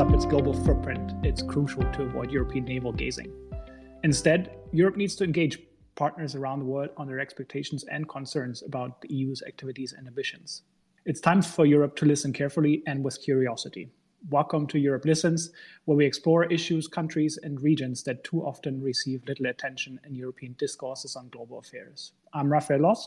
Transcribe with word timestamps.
up 0.00 0.14
its 0.14 0.24
global 0.24 0.54
footprint, 0.54 1.12
it's 1.22 1.42
crucial 1.42 1.82
to 1.92 2.04
avoid 2.04 2.30
European 2.30 2.64
navel 2.64 2.90
gazing. 2.90 3.30
Instead, 4.02 4.56
Europe 4.72 4.96
needs 4.96 5.14
to 5.14 5.24
engage 5.24 5.58
partners 5.94 6.34
around 6.34 6.60
the 6.60 6.64
world 6.64 6.88
on 6.96 7.06
their 7.06 7.20
expectations 7.20 7.84
and 7.92 8.08
concerns 8.08 8.62
about 8.62 8.98
the 9.02 9.14
EU's 9.14 9.42
activities 9.46 9.92
and 9.92 10.06
ambitions. 10.06 10.62
It's 11.04 11.20
time 11.20 11.42
for 11.42 11.66
Europe 11.66 11.96
to 11.96 12.06
listen 12.06 12.32
carefully 12.32 12.82
and 12.86 13.04
with 13.04 13.22
curiosity. 13.22 13.90
Welcome 14.30 14.66
to 14.68 14.78
Europe 14.78 15.04
Listens, 15.04 15.50
where 15.84 15.98
we 15.98 16.06
explore 16.06 16.44
issues, 16.44 16.88
countries, 16.88 17.38
and 17.42 17.60
regions 17.60 18.02
that 18.04 18.24
too 18.24 18.40
often 18.40 18.82
receive 18.82 19.28
little 19.28 19.48
attention 19.48 20.00
in 20.06 20.14
European 20.14 20.54
discourses 20.58 21.14
on 21.14 21.28
global 21.28 21.58
affairs. 21.58 22.12
I'm 22.32 22.50
Raphael 22.50 22.80
Loss. 22.80 23.06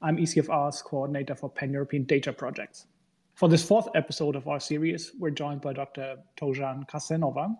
I'm 0.00 0.16
ECFR's 0.16 0.80
coordinator 0.80 1.34
for 1.34 1.50
Pan 1.50 1.74
European 1.74 2.04
Data 2.04 2.32
Projects. 2.32 2.86
For 3.34 3.48
this 3.48 3.64
fourth 3.66 3.88
episode 3.96 4.36
of 4.36 4.46
our 4.46 4.60
series, 4.60 5.10
we're 5.18 5.30
joined 5.30 5.60
by 5.60 5.72
Dr. 5.72 6.18
Togzhan 6.36 6.88
Kassenova, 6.88 7.52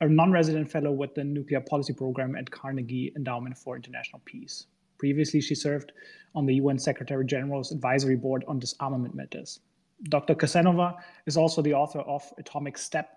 a 0.00 0.08
non 0.08 0.32
resident 0.32 0.70
fellow 0.70 0.90
with 0.90 1.14
the 1.14 1.22
Nuclear 1.22 1.60
Policy 1.60 1.92
Program 1.92 2.34
at 2.34 2.50
Carnegie 2.50 3.12
Endowment 3.14 3.58
for 3.58 3.76
International 3.76 4.22
Peace. 4.24 4.68
Previously, 4.96 5.42
she 5.42 5.54
served 5.54 5.92
on 6.34 6.46
the 6.46 6.54
UN 6.54 6.78
Secretary 6.78 7.26
General's 7.26 7.72
Advisory 7.72 8.16
Board 8.16 8.42
on 8.48 8.58
Disarmament 8.58 9.14
Matters. 9.14 9.60
Dr. 10.04 10.34
Kassenova 10.34 10.96
is 11.26 11.36
also 11.36 11.60
the 11.60 11.74
author 11.74 12.00
of 12.00 12.32
Atomic 12.38 12.78
Steppe 12.78 13.10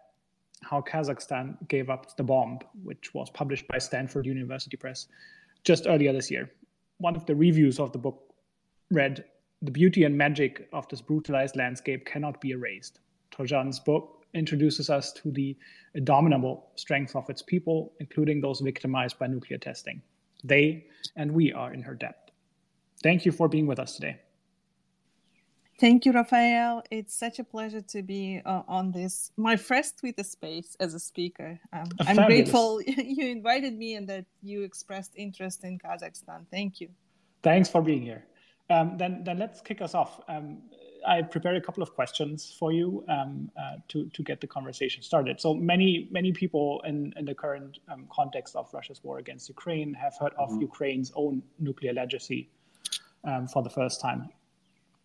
How 0.62 0.82
Kazakhstan 0.82 1.56
Gave 1.70 1.90
Up 1.90 2.14
the 2.18 2.24
Bomb, 2.24 2.60
which 2.84 3.14
was 3.14 3.30
published 3.30 3.70
by 3.70 3.78
Stanford 3.78 4.26
University 4.26 4.76
Press 4.76 5.08
just 5.64 5.88
earlier 5.88 6.12
this 6.12 6.30
year. 6.30 6.52
One 6.98 7.16
of 7.16 7.26
the 7.26 7.36
reviews 7.36 7.80
of 7.80 7.94
the 7.94 8.00
book 8.00 8.34
read 8.92 9.24
The 9.62 9.72
beauty 9.72 10.06
and 10.06 10.18
magic 10.18 10.70
of 10.72 10.88
this 10.88 11.02
brutalized 11.02 11.58
landscape 11.58 12.06
cannot 12.06 12.40
be 12.40 12.52
erased. 12.52 13.00
Togzhan's 13.32 13.80
book 13.80 14.26
introduces 14.34 14.90
us 14.90 15.12
to 15.14 15.32
the 15.32 15.58
indomitable 15.96 16.70
strength 16.76 17.16
of 17.16 17.30
its 17.30 17.42
people, 17.42 17.92
including 18.00 18.40
those 18.40 18.62
victimized 18.62 19.20
by 19.20 19.28
nuclear 19.28 19.58
testing. 19.58 20.02
They 20.44 20.86
and 21.18 21.34
we 21.34 21.52
are 21.52 21.74
in 21.74 21.82
her 21.82 21.94
debt. 21.94 22.32
Thank 23.04 23.26
you 23.26 23.34
for 23.34 23.50
being 23.50 23.68
with 23.68 23.80
us 23.80 23.96
today. 23.96 24.20
Thank 25.80 26.06
you, 26.06 26.12
Raphael. 26.12 26.84
It's 26.92 27.16
such 27.16 27.40
a 27.40 27.44
pleasure 27.44 27.82
to 27.82 28.02
be 28.02 28.42
uh, 28.46 28.64
on 28.68 28.92
this, 28.92 29.32
my 29.38 29.56
first 29.56 30.00
Twitter 30.00 30.24
space 30.24 30.76
as 30.82 30.94
a 30.94 31.00
speaker. 31.00 31.58
Um, 31.72 31.88
I'm 32.02 32.18
grateful 32.28 32.82
you 32.86 33.28
invited 33.28 33.78
me 33.78 33.96
and 33.96 34.08
that 34.10 34.26
you 34.42 34.64
expressed 34.64 35.14
interest 35.16 35.64
in 35.64 35.80
Kazakhstan. 35.80 36.46
Thank 36.52 36.82
you. 36.82 36.90
Thanks 37.44 37.70
for 37.70 37.82
being 37.82 38.02
here. 38.02 38.26
Um, 38.70 38.98
then, 38.98 39.24
then 39.24 39.40
let's 39.40 39.62
kick 39.62 39.82
us 39.82 39.96
off. 39.96 40.22
Um, 40.28 40.60
I 41.08 41.22
prepared 41.22 41.56
a 41.56 41.62
couple 41.62 41.82
of 41.82 41.96
questions 41.96 42.56
for 42.60 42.72
you 42.72 43.06
um, 43.08 43.50
uh, 43.58 43.78
to 43.88 44.10
to 44.10 44.22
get 44.22 44.42
the 44.42 44.48
conversation 44.48 45.02
started. 45.02 45.40
So 45.40 45.54
many 45.54 46.10
many 46.12 46.34
people 46.34 46.82
in 46.86 47.14
in 47.16 47.24
the 47.24 47.34
current 47.34 47.80
um, 47.92 48.06
context 48.12 48.56
of 48.56 48.72
Russia's 48.74 49.02
war 49.02 49.18
against 49.18 49.48
Ukraine 49.48 49.94
have 49.94 50.16
heard 50.20 50.34
of 50.38 50.50
mm-hmm. 50.50 50.62
Ukraine's 50.62 51.12
own 51.16 51.42
nuclear 51.58 51.94
legacy 51.94 52.50
um, 53.24 53.48
for 53.48 53.64
the 53.64 53.70
first 53.70 54.02
time 54.02 54.30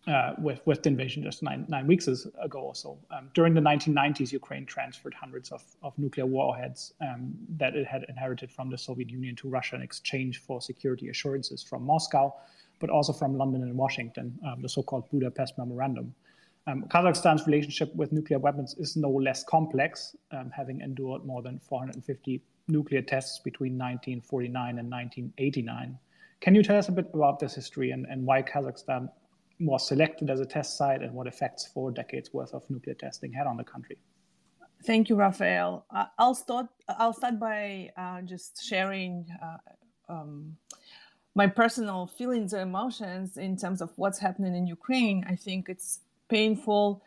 uh, 0.07 0.33
with, 0.37 0.61
with 0.65 0.83
the 0.83 0.89
invasion 0.89 1.23
just 1.23 1.41
nine, 1.41 1.65
nine 1.67 1.87
weeks 1.87 2.07
ago 2.07 2.59
or 2.59 2.75
so. 2.75 2.97
Um, 3.11 3.29
during 3.33 3.53
the 3.53 3.61
1990s, 3.61 4.31
Ukraine 4.31 4.65
transferred 4.65 5.13
hundreds 5.13 5.51
of, 5.51 5.63
of 5.81 5.97
nuclear 5.97 6.25
warheads 6.25 6.93
um, 7.01 7.33
that 7.57 7.75
it 7.75 7.87
had 7.87 8.05
inherited 8.07 8.51
from 8.51 8.69
the 8.69 8.77
Soviet 8.77 9.09
Union 9.09 9.35
to 9.37 9.49
Russia 9.49 9.75
in 9.75 9.81
exchange 9.81 10.39
for 10.39 10.61
security 10.61 11.09
assurances 11.09 11.63
from 11.63 11.83
Moscow, 11.83 12.35
but 12.79 12.89
also 12.89 13.13
from 13.13 13.37
London 13.37 13.63
and 13.63 13.75
Washington, 13.75 14.37
um, 14.45 14.61
the 14.61 14.69
so 14.69 14.83
called 14.83 15.09
Budapest 15.11 15.57
Memorandum. 15.57 16.13
Um, 16.67 16.85
Kazakhstan's 16.87 17.45
relationship 17.45 17.93
with 17.95 18.11
nuclear 18.11 18.39
weapons 18.39 18.75
is 18.79 18.95
no 18.95 19.09
less 19.09 19.43
complex, 19.43 20.15
um, 20.31 20.49
having 20.49 20.81
endured 20.81 21.23
more 21.23 21.41
than 21.41 21.59
450 21.59 22.41
nuclear 22.67 23.01
tests 23.01 23.39
between 23.39 23.73
1949 23.73 24.79
and 24.79 24.89
1989. 24.89 25.97
Can 26.41 26.55
you 26.55 26.63
tell 26.63 26.77
us 26.77 26.89
a 26.89 26.91
bit 26.91 27.09
about 27.13 27.39
this 27.39 27.53
history 27.53 27.91
and, 27.91 28.05
and 28.07 28.25
why 28.25 28.41
Kazakhstan 28.41 29.09
was 29.59 29.87
selected 29.87 30.29
as 30.29 30.39
a 30.39 30.45
test 30.45 30.77
site 30.77 31.01
and 31.01 31.13
what 31.13 31.27
effects 31.27 31.65
four 31.67 31.91
decades 31.91 32.33
worth 32.33 32.53
of 32.53 32.67
nuclear 32.69 32.95
testing 32.95 33.31
had 33.31 33.47
on 33.47 33.57
the 33.57 33.63
country. 33.63 33.97
Thank 34.85 35.09
you, 35.09 35.15
Raphael. 35.15 35.85
Uh, 35.89 36.05
I'll 36.19 36.35
start. 36.35 36.67
I'll 36.87 37.13
start 37.13 37.39
by 37.39 37.89
uh, 37.97 38.21
just 38.21 38.63
sharing 38.63 39.25
uh, 39.41 39.57
um, 40.13 40.57
my 41.35 41.47
personal 41.47 42.07
feelings 42.07 42.53
and 42.53 42.63
emotions 42.63 43.37
in 43.37 43.57
terms 43.57 43.81
of 43.81 43.91
what's 43.97 44.19
happening 44.19 44.55
in 44.55 44.65
Ukraine. 44.65 45.25
I 45.27 45.35
think 45.35 45.67
it's 45.67 45.99
painful 46.29 47.03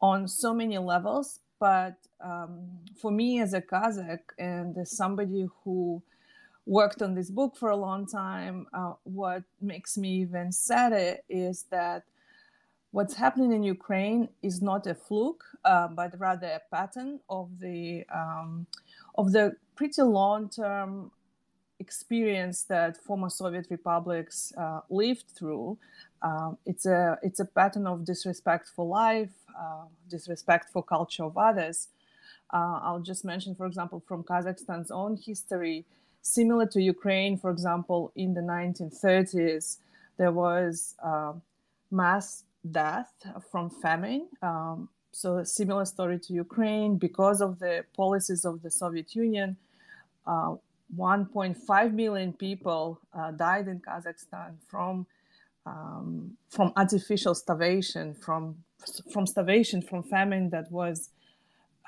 on 0.00 0.28
so 0.28 0.54
many 0.54 0.78
levels, 0.78 1.40
but 1.58 1.96
um, 2.20 2.68
for 3.00 3.10
me 3.10 3.40
as 3.40 3.52
a 3.52 3.60
Kazakh 3.60 4.20
and 4.38 4.78
as 4.78 4.96
somebody 4.96 5.48
who 5.64 6.00
worked 6.66 7.02
on 7.02 7.14
this 7.14 7.30
book 7.30 7.56
for 7.56 7.70
a 7.70 7.76
long 7.76 8.06
time, 8.06 8.66
uh, 8.72 8.92
what 9.02 9.42
makes 9.60 9.98
me 9.98 10.20
even 10.20 10.52
sadder 10.52 11.16
is 11.28 11.64
that 11.70 12.04
what's 12.92 13.14
happening 13.14 13.52
in 13.52 13.64
Ukraine 13.64 14.28
is 14.42 14.62
not 14.62 14.86
a 14.86 14.94
fluke, 14.94 15.44
uh, 15.64 15.88
but 15.88 16.18
rather 16.18 16.46
a 16.46 16.62
pattern 16.74 17.18
of 17.28 17.58
the 17.58 18.04
um, 18.14 18.66
of 19.16 19.32
the 19.32 19.56
pretty 19.74 20.02
long-term 20.02 21.10
experience 21.78 22.64
that 22.64 22.96
former 22.96 23.28
Soviet 23.28 23.66
republics 23.70 24.52
uh, 24.56 24.80
lived 24.88 25.24
through. 25.36 25.78
Um, 26.22 26.58
it's 26.64 26.86
a 26.86 27.18
it's 27.22 27.40
a 27.40 27.44
pattern 27.44 27.86
of 27.86 28.04
disrespect 28.04 28.68
for 28.74 28.86
life, 28.86 29.34
uh, 29.58 29.84
disrespect 30.08 30.70
for 30.70 30.82
culture 30.82 31.24
of 31.24 31.36
others. 31.36 31.88
Uh, 32.52 32.78
I'll 32.82 33.00
just 33.00 33.24
mention, 33.24 33.54
for 33.54 33.66
example, 33.66 34.02
from 34.06 34.22
Kazakhstan's 34.22 34.90
own 34.90 35.16
history 35.16 35.84
similar 36.24 36.66
to 36.66 36.82
Ukraine, 36.82 37.36
for 37.36 37.50
example, 37.50 38.10
in 38.16 38.34
the 38.34 38.40
1930s, 38.40 39.76
there 40.16 40.32
was 40.32 40.94
uh, 41.04 41.34
mass 41.90 42.44
death 42.68 43.12
from 43.50 43.70
famine. 43.70 44.26
Um, 44.42 44.88
so, 45.12 45.38
a 45.38 45.46
similar 45.46 45.84
story 45.84 46.18
to 46.20 46.32
Ukraine 46.32 46.96
because 46.96 47.40
of 47.40 47.60
the 47.60 47.84
policies 47.94 48.44
of 48.44 48.62
the 48.62 48.70
Soviet 48.70 49.14
Union. 49.14 49.56
Uh, 50.26 50.56
1.5 50.96 51.92
million 51.92 52.32
people 52.32 53.00
uh, 53.12 53.30
died 53.30 53.68
in 53.68 53.80
Kazakhstan 53.80 54.56
from 54.68 55.06
um, 55.66 56.36
from 56.50 56.72
artificial 56.76 57.34
starvation, 57.34 58.14
from 58.14 58.56
from 59.12 59.26
starvation, 59.26 59.80
from 59.80 60.02
famine 60.02 60.50
that 60.50 60.70
was 60.70 61.10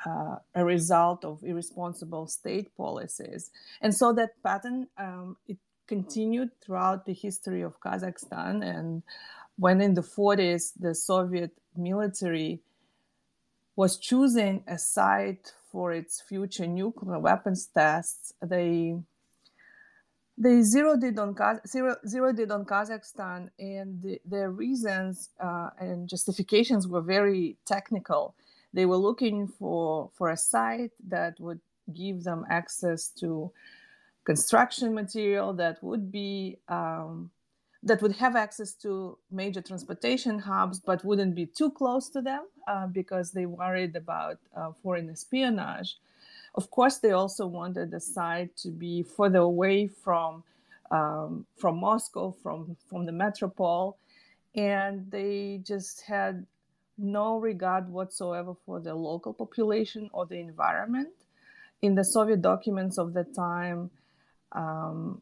uh, 0.05 0.37
a 0.55 0.65
result 0.65 1.25
of 1.25 1.43
irresponsible 1.43 2.27
state 2.27 2.75
policies. 2.77 3.51
And 3.81 3.95
so 3.95 4.13
that 4.15 4.31
pattern 4.43 4.89
um, 4.99 5.37
it 5.47 5.59
continued 5.87 6.51
throughout 6.61 7.07
the 7.07 7.13
history 7.13 7.63
of 7.63 7.81
Kazakhstan. 7.81 8.65
And 8.65 9.03
when 9.57 9.81
in 9.81 9.95
the 9.95 10.03
40s 10.03 10.73
the 10.79 10.95
Soviet 10.95 11.53
military 11.77 12.61
was 13.75 13.99
choosing 13.99 14.65
a 14.67 14.79
site 14.79 15.53
for 15.77 15.93
its 15.93 16.23
future 16.23 16.67
nuclear 16.67 17.19
weapons 17.19 17.67
tests, 17.67 18.33
they 18.41 18.97
they 20.39 20.63
zeroed 20.63 21.05
it 21.05 21.19
on 21.19 21.37
zero, 21.67 21.97
zeroed 22.07 22.39
it 22.41 22.51
on 22.51 22.65
Kazakhstan, 22.65 23.51
and 23.59 24.01
the, 24.03 24.19
their 24.25 24.51
reasons 24.51 25.29
uh, 25.39 25.69
and 25.79 26.09
justifications 26.09 26.89
were 26.89 27.03
very 27.03 27.59
technical. 27.67 28.35
They 28.73 28.87
were 28.87 29.03
looking 29.09 29.49
for 29.49 30.09
for 30.15 30.31
a 30.31 30.37
site 30.39 30.95
that 31.09 31.39
would 31.41 31.61
give 31.93 32.25
them 32.25 32.47
access 32.49 33.11
to 33.21 33.53
construction 34.25 34.95
material 34.95 35.53
that 35.53 35.77
would 35.83 36.11
be 36.11 36.57
um, 36.69 37.31
that 37.87 38.03
would 38.03 38.17
have 38.17 38.37
access 38.37 38.75
to 38.75 39.17
major 39.31 39.63
transportation 39.63 40.39
hubs 40.39 40.79
but 40.81 41.05
wouldn't 41.05 41.35
be 41.35 41.47
too 41.47 41.71
close 41.71 42.09
to 42.11 42.21
them 42.21 42.45
uh, 42.67 42.87
because 42.87 43.33
they 43.33 43.47
worried 43.47 43.97
about 43.97 44.39
uh, 44.57 44.71
foreign 44.83 45.09
espionage 45.09 45.97
of 46.55 46.71
course 46.71 46.99
they 46.99 47.13
also 47.13 47.47
wanted 47.47 47.91
the 47.91 48.01
site 48.01 48.55
to 48.57 48.69
be 48.69 49.03
further 49.03 49.39
away 49.39 49.87
from 49.87 50.43
um, 50.91 51.47
from 51.57 51.79
moscow 51.79 52.35
from 52.43 52.77
from 52.89 53.07
the 53.07 53.13
metropole 53.13 53.97
and 54.57 55.11
they 55.11 55.61
just 55.63 56.03
had 56.03 56.47
no 56.99 57.39
regard 57.39 57.89
whatsoever 57.91 58.55
for 58.65 58.81
the 58.81 58.95
local 58.95 59.35
population 59.35 60.09
or 60.13 60.27
the 60.27 60.39
environment. 60.39 61.11
In 61.83 61.95
the 61.95 62.05
Soviet 62.05 62.41
documents 62.41 62.97
of 62.97 63.13
the 63.13 63.25
time, 63.25 63.91
um, 64.53 65.21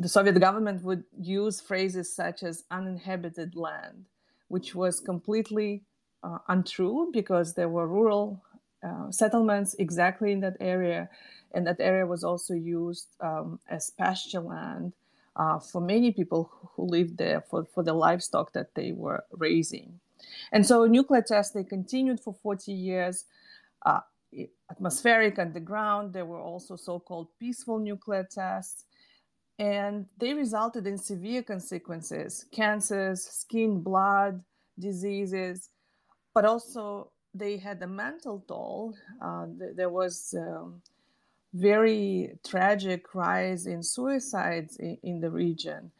the 0.00 0.08
Soviet 0.08 0.40
government 0.40 0.84
would 0.84 1.04
use 1.20 1.60
phrases 1.60 2.14
such 2.14 2.44
as 2.44 2.64
uninhabited 2.72 3.56
land, 3.56 4.06
which 4.48 4.74
was 4.74 5.00
completely 5.00 5.84
uh, 6.24 6.38
untrue 6.48 7.10
because 7.12 7.54
there 7.54 7.70
were 7.70 7.88
rural 7.88 8.42
uh, 8.84 9.10
settlements 9.12 9.76
exactly 9.78 10.32
in 10.32 10.40
that 10.40 10.56
area, 10.60 11.10
and 11.54 11.66
that 11.66 11.80
area 11.80 12.06
was 12.06 12.24
also 12.24 12.54
used 12.54 13.08
um, 13.20 13.60
as 13.70 13.90
pasture 13.90 14.40
land 14.40 14.94
uh, 15.36 15.60
for 15.60 15.82
many 15.82 16.12
people 16.12 16.50
who 16.76 16.84
lived 16.86 17.18
there 17.18 17.42
for, 17.42 17.66
for 17.74 17.84
the 17.84 17.94
livestock 17.94 18.54
that 18.54 18.74
they 18.76 18.92
were 18.92 19.24
raising. 19.32 20.00
And 20.52 20.66
so 20.66 20.86
nuclear 20.86 21.22
tests, 21.22 21.54
they 21.54 21.64
continued 21.64 22.20
for 22.20 22.34
40 22.42 22.72
years. 22.72 23.26
Uh, 23.86 24.00
atmospheric 24.70 25.38
underground, 25.38 26.14
there 26.14 26.26
were 26.26 26.40
also 26.40 26.76
so-called 26.76 27.28
peaceful 27.40 27.80
nuclear 27.80 28.28
tests. 28.30 28.84
And 29.60 30.06
they 30.18 30.32
resulted 30.32 30.86
in 30.86 30.96
severe 30.96 31.42
consequences, 31.42 32.46
cancers, 32.50 33.22
skin, 33.22 33.82
blood, 33.82 34.42
diseases, 34.78 35.68
but 36.32 36.46
also 36.46 37.10
they 37.34 37.58
had 37.58 37.82
a 37.82 37.86
mental 37.86 38.42
toll. 38.48 38.96
Uh, 39.20 39.44
there 39.76 39.90
was 39.90 40.34
um, 40.38 40.80
very 41.52 42.38
tragic 42.42 43.14
rise 43.14 43.66
in 43.66 43.82
suicides 43.82 44.76
in, 44.78 44.96
in 45.02 45.20
the 45.20 45.30
region. 45.30 45.90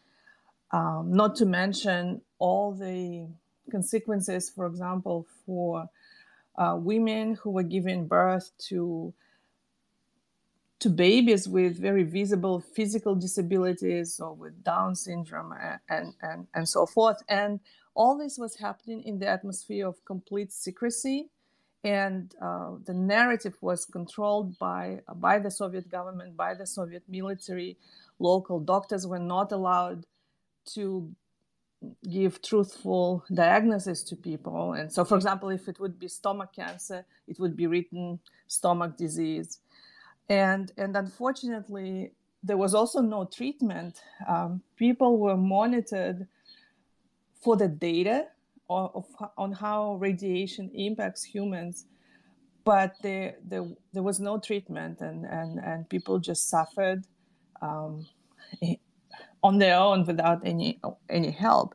Um, 0.72 1.12
not 1.12 1.36
to 1.36 1.44
mention 1.44 2.22
all 2.38 2.72
the 2.72 3.28
consequences, 3.70 4.48
for 4.48 4.64
example, 4.64 5.26
for 5.44 5.86
uh, 6.56 6.76
women 6.78 7.34
who 7.34 7.50
were 7.50 7.62
giving 7.62 8.06
birth 8.06 8.52
to 8.68 9.12
to 10.80 10.88
babies 10.88 11.46
with 11.48 11.78
very 11.78 12.02
visible 12.02 12.60
physical 12.60 13.14
disabilities 13.14 14.18
or 14.18 14.34
with 14.34 14.64
Down 14.64 14.94
syndrome 14.96 15.54
and, 15.88 16.14
and, 16.22 16.46
and 16.54 16.68
so 16.68 16.86
forth. 16.86 17.22
And 17.28 17.60
all 17.94 18.16
this 18.16 18.38
was 18.38 18.56
happening 18.56 19.02
in 19.04 19.18
the 19.18 19.28
atmosphere 19.28 19.86
of 19.86 20.02
complete 20.04 20.52
secrecy. 20.52 21.28
And 21.84 22.34
uh, 22.42 22.72
the 22.84 22.94
narrative 22.94 23.56
was 23.60 23.84
controlled 23.84 24.58
by, 24.58 25.00
by 25.16 25.38
the 25.38 25.50
Soviet 25.50 25.90
government, 25.90 26.36
by 26.36 26.54
the 26.54 26.66
Soviet 26.66 27.02
military. 27.08 27.76
Local 28.18 28.58
doctors 28.60 29.06
were 29.06 29.18
not 29.18 29.52
allowed 29.52 30.04
to 30.74 31.10
give 32.08 32.42
truthful 32.42 33.24
diagnosis 33.32 34.02
to 34.04 34.16
people. 34.16 34.74
And 34.74 34.92
so, 34.92 35.04
for 35.04 35.16
example, 35.16 35.48
if 35.48 35.68
it 35.68 35.80
would 35.80 35.98
be 35.98 36.08
stomach 36.08 36.52
cancer, 36.54 37.06
it 37.26 37.38
would 37.38 37.56
be 37.56 37.66
written 37.66 38.18
stomach 38.46 38.96
disease. 38.96 39.58
And, 40.30 40.72
and 40.78 40.96
unfortunately, 40.96 42.12
there 42.42 42.56
was 42.56 42.74
also 42.74 43.02
no 43.02 43.26
treatment. 43.26 44.00
Um, 44.26 44.62
people 44.76 45.18
were 45.18 45.36
monitored 45.36 46.26
for 47.42 47.56
the 47.56 47.68
data 47.68 48.28
of, 48.70 48.90
of, 48.94 49.30
on 49.36 49.52
how 49.52 49.96
radiation 49.96 50.70
impacts 50.72 51.22
humans, 51.22 51.84
but 52.64 52.94
there, 53.02 53.34
there, 53.44 53.66
there 53.92 54.02
was 54.02 54.20
no 54.20 54.38
treatment, 54.38 55.00
and, 55.00 55.26
and, 55.26 55.58
and 55.58 55.88
people 55.88 56.18
just 56.18 56.48
suffered. 56.48 57.04
Um, 57.60 58.06
on 59.42 59.58
their 59.58 59.76
own 59.76 60.04
without 60.06 60.40
any 60.44 60.80
any 61.08 61.30
help. 61.30 61.74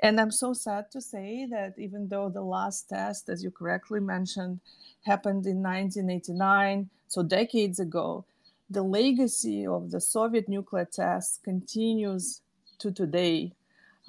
And 0.00 0.20
I'm 0.20 0.30
so 0.30 0.52
sad 0.52 0.90
to 0.90 1.00
say 1.00 1.46
that 1.50 1.74
even 1.78 2.08
though 2.08 2.28
the 2.28 2.42
last 2.42 2.88
test, 2.88 3.28
as 3.28 3.42
you 3.42 3.50
correctly 3.50 4.00
mentioned, 4.00 4.60
happened 5.02 5.46
in 5.46 5.62
1989, 5.62 6.90
so 7.08 7.22
decades 7.22 7.80
ago, 7.80 8.24
the 8.68 8.82
legacy 8.82 9.66
of 9.66 9.90
the 9.90 10.00
Soviet 10.00 10.48
nuclear 10.48 10.84
tests 10.84 11.38
continues 11.42 12.42
to 12.78 12.90
today. 12.92 13.52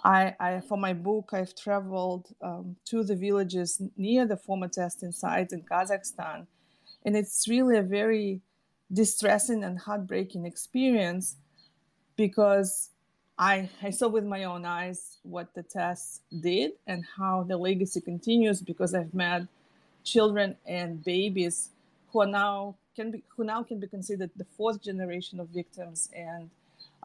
I, 0.04 0.36
I 0.40 0.62
for 0.62 0.78
my 0.78 0.94
book, 0.94 1.30
I've 1.32 1.56
traveled 1.56 2.28
um, 2.42 2.76
to 2.86 3.04
the 3.04 3.16
villages 3.16 3.82
near 3.96 4.26
the 4.26 4.38
former 4.38 4.68
testing 4.68 5.12
sites 5.12 5.54
in 5.54 5.62
Kazakhstan, 5.62 6.48
and 7.06 7.16
it's 7.16 7.48
really 7.48 7.78
a 7.78 7.84
very 7.84 8.42
distressing 8.92 9.64
and 9.64 9.80
heartbreaking 9.80 10.46
experience 10.46 11.36
because 12.16 12.90
I, 13.40 13.70
I 13.84 13.92
saw 13.92 14.08
with 14.08 14.26
my 14.26 14.46
own 14.46 14.66
eyes 14.66 15.18
what 15.24 15.54
the 15.54 15.62
tests 15.62 16.22
did 16.42 16.72
and 16.88 17.06
how 17.18 17.44
the 17.44 17.56
legacy 17.56 18.02
continues 18.02 18.62
because 18.62 18.96
I've 18.96 19.14
met 19.14 19.44
children 20.04 20.56
and 20.66 21.04
babies 21.04 21.70
who 22.10 22.22
are 22.22 22.28
now 22.28 22.76
can 22.96 23.12
be 23.12 23.24
who 23.36 23.44
now 23.44 23.62
can 23.62 23.80
be 23.80 23.88
considered 23.88 24.32
the 24.38 24.46
fourth 24.58 24.82
generation 24.82 25.40
of 25.40 25.50
victims 25.50 26.10
and 26.16 26.50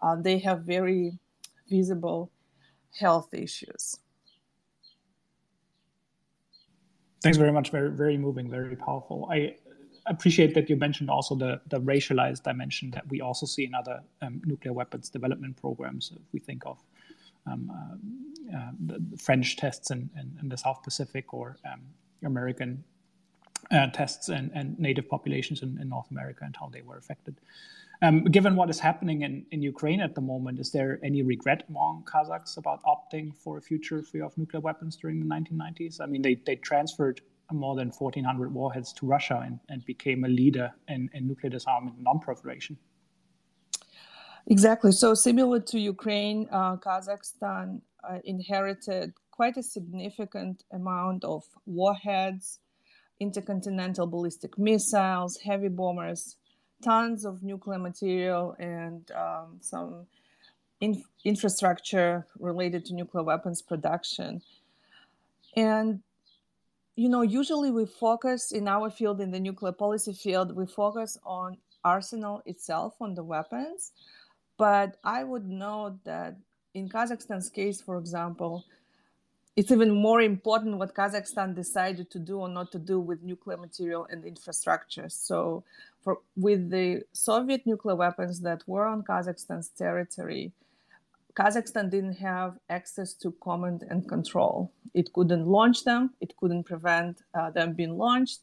uh, 0.01 0.17
they 0.17 0.39
have 0.39 0.61
very 0.63 1.19
visible 1.69 2.31
health 2.99 3.35
issues. 3.35 3.99
Thanks 7.23 7.37
very 7.37 7.53
much. 7.53 7.71
Very 7.71 7.91
very 7.91 8.17
moving. 8.17 8.51
Very 8.51 8.75
powerful. 8.75 9.29
I 9.31 9.57
appreciate 10.07 10.55
that 10.55 10.69
you 10.69 10.77
mentioned 10.77 11.11
also 11.11 11.35
the, 11.35 11.61
the 11.69 11.81
racialized 11.81 12.43
dimension 12.43 12.91
that 12.91 13.09
we 13.09 13.21
also 13.21 13.47
see 13.47 13.65
in 13.65 13.75
other 13.75 14.01
um, 14.21 14.41
nuclear 14.45 14.73
weapons 14.73 15.09
development 15.09 15.57
programs. 15.57 16.13
If 16.15 16.23
we 16.33 16.41
think 16.41 16.63
of 16.67 16.79
um, 17.47 17.71
uh, 17.71 18.57
uh, 18.57 18.71
the 18.87 19.17
French 19.19 19.57
tests 19.57 19.91
in, 19.91 20.11
in, 20.17 20.39
in, 20.41 20.49
the 20.49 20.57
South 20.57 20.83
Pacific 20.83 21.33
or 21.35 21.57
um, 21.71 21.81
American 22.25 22.85
uh, 23.71 23.89
tests 23.89 24.29
and, 24.29 24.51
and, 24.55 24.79
native 24.79 25.09
populations 25.09 25.63
in, 25.63 25.79
in, 25.81 25.89
North 25.89 26.11
America 26.11 26.45
and 26.45 26.55
how 26.59 26.69
they 26.69 26.83
were 26.83 26.99
affected. 26.99 27.41
Um, 28.01 28.25
given 28.25 28.57
what 28.57 28.71
is 28.71 28.79
happening 28.79 29.23
in, 29.23 29.47
in 29.51 29.63
Ukraine 29.63 30.01
at 30.01 30.15
the 30.15 30.21
moment, 30.21 30.59
is 30.59 30.73
there 30.73 30.99
any 31.03 31.23
regret 31.23 31.65
among 31.69 32.05
Kazakhs 32.05 32.57
about 32.59 32.81
opting 32.85 33.35
for 33.35 33.59
a 33.59 33.63
future 33.63 34.03
free 34.03 34.21
of 34.21 34.37
nuclear 34.37 34.61
weapons 34.61 34.97
during 34.97 35.21
the 35.21 35.27
1990s? 35.27 36.01
I 36.01 36.07
mean, 36.07 36.23
they, 36.23 36.35
they 36.35 36.57
transferred 36.57 37.21
more 37.53 37.75
than 37.77 37.89
1,400 37.91 38.53
warheads 38.53 38.93
to 38.95 39.07
Russia 39.07 39.43
and, 39.45 39.59
and 39.69 39.85
became 39.85 40.25
a 40.25 40.29
leader 40.29 40.73
in, 40.89 41.11
in 41.15 41.27
nuclear 41.27 41.51
disarmament 41.51 41.97
and 41.97 42.05
non-proliferation. 42.05 42.77
Exactly. 44.49 44.93
So 44.93 45.15
similar 45.15 45.61
to 45.61 45.79
Ukraine, 45.79 46.49
uh, 46.51 46.77
Kazakhstan 46.77 47.81
uh, 48.09 48.19
inherited 48.25 49.13
quite 49.31 49.57
a 49.57 49.63
significant 49.63 50.65
amount 50.73 51.25
of 51.25 51.45
warheads, 51.67 52.59
intercontinental 53.21 54.07
ballistic 54.07 54.59
missiles, 54.59 55.39
heavy 55.39 55.69
bombers, 55.69 56.37
tons 56.83 57.25
of 57.25 57.43
nuclear 57.43 57.79
material, 57.79 58.57
and 58.59 59.11
um, 59.13 59.59
some 59.61 60.07
in- 60.81 61.05
infrastructure 61.25 62.27
related 62.39 62.85
to 62.87 62.95
nuclear 62.95 63.23
weapons 63.23 63.63
production. 63.63 64.43
And 65.57 66.01
you 66.97 67.09
know, 67.09 67.23
usually 67.23 67.71
we 67.71 67.87
focus 67.87 68.53
in 68.53 68.69
our 68.69 68.91
field, 68.91 69.21
in 69.21 69.31
the 69.31 69.41
nuclear 69.41 69.73
policy 69.73 70.13
field, 70.13 70.55
we 70.55 70.67
focus 70.67 71.19
on 71.25 71.57
arsenal 71.85 72.43
itself, 72.47 72.95
on 73.01 73.15
the 73.15 73.23
weapons. 73.23 73.93
But 74.59 74.97
I 75.03 75.25
would 75.25 75.49
note 75.49 76.05
that 76.05 76.37
in 76.75 76.89
Kazakhstan's 76.89 77.51
case, 77.51 77.81
for 77.81 77.99
example, 77.99 78.65
it's 79.57 79.71
even 79.71 79.91
more 79.91 80.23
important 80.23 80.79
what 80.79 80.95
Kazakhstan 80.95 81.55
decided 81.55 82.11
to 82.11 82.19
do 82.19 82.39
or 82.39 82.49
not 82.49 82.73
to 82.73 82.79
do 82.79 82.99
with 83.01 83.23
nuclear 83.23 83.57
material 83.57 84.07
and 84.11 84.25
infrastructure. 84.25 85.09
So, 85.09 85.65
for, 86.03 86.19
with 86.37 86.71
the 86.71 87.03
Soviet 87.13 87.67
nuclear 87.67 87.95
weapons 87.95 88.41
that 88.41 88.63
were 88.67 88.87
on 88.87 89.03
Kazakhstan's 89.03 89.69
territory, 89.69 90.53
Kazakhstan 91.35 91.91
didn't 91.91 92.15
have 92.15 92.59
access 92.69 93.15
to 93.15 93.33
command 93.43 93.85
and 93.89 94.07
control. 94.09 94.73
It 94.95 95.13
couldn't 95.13 95.47
launch 95.47 95.85
them, 95.85 96.11
it 96.21 96.37
couldn't 96.37 96.65
prevent 96.65 97.23
uh, 97.35 97.51
them 97.51 97.73
being 97.73 97.97
launched. 97.97 98.41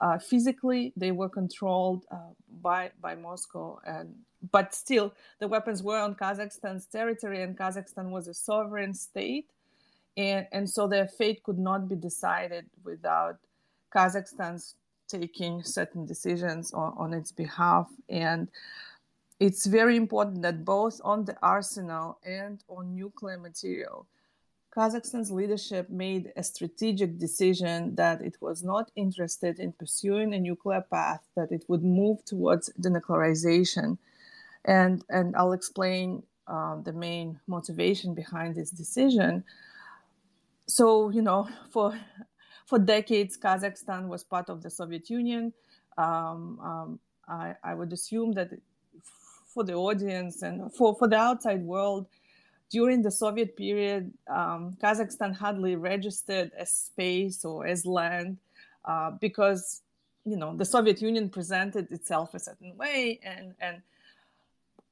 Uh, 0.00 0.18
physically, 0.18 0.92
they 0.96 1.12
were 1.12 1.28
controlled 1.28 2.04
uh, 2.10 2.16
by, 2.60 2.90
by 3.00 3.14
Moscow. 3.14 3.80
And, 3.86 4.14
but 4.50 4.74
still, 4.74 5.14
the 5.38 5.46
weapons 5.46 5.82
were 5.82 5.98
on 5.98 6.16
Kazakhstan's 6.16 6.86
territory, 6.86 7.42
and 7.42 7.56
Kazakhstan 7.56 8.10
was 8.10 8.26
a 8.26 8.34
sovereign 8.34 8.92
state. 8.94 9.50
And, 10.16 10.46
and 10.52 10.68
so 10.68 10.88
their 10.88 11.06
fate 11.06 11.42
could 11.44 11.58
not 11.58 11.88
be 11.88 11.94
decided 11.94 12.66
without 12.82 13.38
Kazakhstan's 13.94 14.74
taking 15.08 15.62
certain 15.62 16.04
decisions 16.06 16.72
on, 16.72 16.94
on 16.96 17.14
its 17.14 17.30
behalf. 17.30 17.88
And 18.08 18.48
it's 19.40 19.66
very 19.66 19.96
important 19.96 20.42
that 20.42 20.64
both 20.64 21.00
on 21.04 21.24
the 21.24 21.36
arsenal 21.42 22.18
and 22.24 22.62
on 22.68 22.94
nuclear 22.94 23.38
material, 23.38 24.06
Kazakhstan's 24.76 25.30
leadership 25.30 25.88
made 25.88 26.32
a 26.36 26.42
strategic 26.42 27.18
decision 27.18 27.94
that 27.94 28.20
it 28.20 28.36
was 28.40 28.64
not 28.64 28.90
interested 28.96 29.60
in 29.60 29.72
pursuing 29.72 30.34
a 30.34 30.40
nuclear 30.40 30.80
path, 30.80 31.22
that 31.36 31.52
it 31.52 31.64
would 31.68 31.84
move 31.84 32.24
towards 32.24 32.70
denuclearization. 32.80 33.98
And, 34.64 35.04
and 35.08 35.36
I'll 35.36 35.52
explain 35.52 36.24
uh, 36.48 36.80
the 36.82 36.92
main 36.92 37.38
motivation 37.46 38.14
behind 38.14 38.56
this 38.56 38.70
decision. 38.70 39.44
So, 40.66 41.10
you 41.10 41.22
know, 41.22 41.48
for, 41.70 41.98
for 42.66 42.78
decades, 42.78 43.36
Kazakhstan 43.36 44.08
was 44.08 44.24
part 44.24 44.50
of 44.50 44.62
the 44.62 44.70
Soviet 44.70 45.08
Union. 45.08 45.52
Um, 45.96 46.58
um, 46.60 47.00
I, 47.28 47.54
I, 47.62 47.74
would 47.74 47.92
assume 47.92 48.32
that 48.32 48.50
for 49.54 49.64
the 49.64 49.74
audience 49.74 50.42
and 50.42 50.72
for, 50.74 50.94
for 50.96 51.08
the 51.08 51.16
outside 51.16 51.62
world, 51.62 52.06
during 52.70 53.02
the 53.02 53.10
Soviet 53.10 53.56
period, 53.56 54.12
um, 54.28 54.76
Kazakhstan 54.82 55.32
hardly 55.34 55.76
registered 55.76 56.50
as 56.58 56.72
space 56.72 57.44
or 57.44 57.66
as 57.66 57.86
land 57.86 58.36
uh, 58.84 59.12
because, 59.12 59.82
you 60.24 60.36
know, 60.36 60.56
the 60.56 60.64
Soviet 60.64 61.00
Union 61.00 61.30
presented 61.30 61.90
itself 61.92 62.34
a 62.34 62.40
certain 62.40 62.76
way, 62.76 63.20
and 63.22 63.54
and 63.60 63.80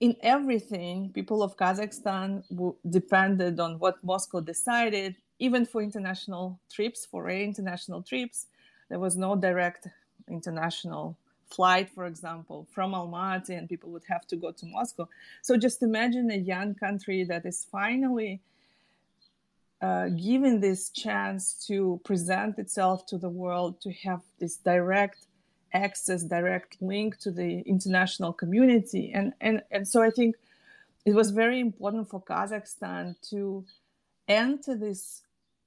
in 0.00 0.16
everything, 0.22 1.10
people 1.12 1.42
of 1.42 1.56
Kazakhstan 1.56 2.42
w- 2.50 2.74
depended 2.90 3.60
on 3.60 3.78
what 3.78 4.02
Moscow 4.02 4.40
decided, 4.40 5.16
even 5.38 5.64
for 5.64 5.80
international 5.80 6.58
trips, 6.70 7.06
for 7.06 7.30
international 7.30 8.02
trips, 8.02 8.46
there 8.88 8.98
was 8.98 9.16
no 9.16 9.36
direct 9.36 9.86
international 10.28 11.16
flight, 11.54 11.88
for 11.96 12.06
example, 12.06 12.66
from 12.74 12.92
Almaty, 12.92 13.56
and 13.58 13.68
people 13.68 13.90
would 13.90 14.08
have 14.08 14.26
to 14.28 14.36
go 14.36 14.50
to 14.52 14.66
Moscow. 14.66 15.08
So 15.42 15.56
just 15.56 15.82
imagine 15.82 16.30
a 16.30 16.36
young 16.36 16.74
country 16.74 17.24
that 17.24 17.44
is 17.46 17.66
finally 17.70 18.40
uh, 19.82 20.08
given 20.10 20.60
this 20.60 20.90
chance 20.90 21.42
to 21.66 22.00
present 22.04 22.58
itself 22.58 23.04
to 23.06 23.18
the 23.18 23.28
world, 23.28 23.80
to 23.80 23.92
have 24.06 24.22
this 24.38 24.56
direct 24.56 25.26
access, 25.72 26.22
direct 26.22 26.76
link 26.80 27.18
to 27.18 27.30
the 27.30 27.60
international 27.74 28.32
community. 28.32 29.10
And, 29.12 29.32
and, 29.40 29.62
and 29.70 29.86
so 29.86 30.02
I 30.02 30.10
think 30.10 30.36
it 31.04 31.14
was 31.14 31.30
very 31.30 31.58
important 31.58 32.08
for 32.08 32.22
Kazakhstan 32.22 33.16
to 33.30 33.64
enter 34.28 34.76
this 34.76 35.22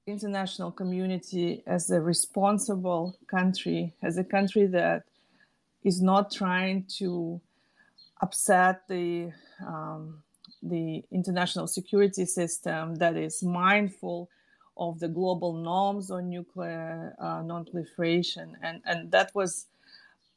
international 0.06 0.70
community 0.70 1.62
as 1.66 1.90
a 1.90 2.00
responsible 2.00 3.16
country, 3.26 3.92
as 4.02 4.16
a 4.16 4.24
country 4.24 4.66
that 4.66 5.02
is 5.84 6.00
not 6.00 6.32
trying 6.32 6.84
to 6.98 7.40
upset 8.20 8.86
the 8.88 9.30
um, 9.66 10.22
the 10.62 11.04
international 11.12 11.66
security 11.66 12.24
system, 12.24 12.96
that 12.96 13.16
is 13.16 13.42
mindful 13.42 14.28
of 14.76 14.98
the 14.98 15.08
global 15.08 15.52
norms 15.54 16.10
on 16.10 16.28
nuclear 16.28 17.14
uh, 17.20 17.42
non-proliferation, 17.42 18.56
and 18.62 18.82
and 18.84 19.10
that 19.10 19.30
was, 19.34 19.66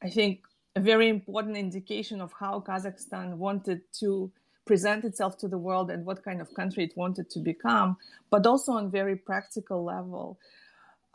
I 0.01 0.09
think, 0.09 0.41
a 0.75 0.79
very 0.79 1.09
important 1.09 1.57
indication 1.57 2.21
of 2.21 2.31
how 2.39 2.63
Kazakhstan 2.65 3.35
wanted 3.35 3.81
to 3.99 4.31
present 4.65 5.03
itself 5.03 5.37
to 5.39 5.47
the 5.47 5.57
world 5.57 5.89
and 5.89 6.05
what 6.05 6.23
kind 6.23 6.39
of 6.41 6.53
country 6.53 6.83
it 6.83 6.95
wanted 6.95 7.27
to 7.31 7.39
become, 7.39 7.97
but 8.29 8.45
also 8.45 8.73
on 8.73 8.91
very 8.91 9.15
practical 9.15 9.83
level. 9.83 10.37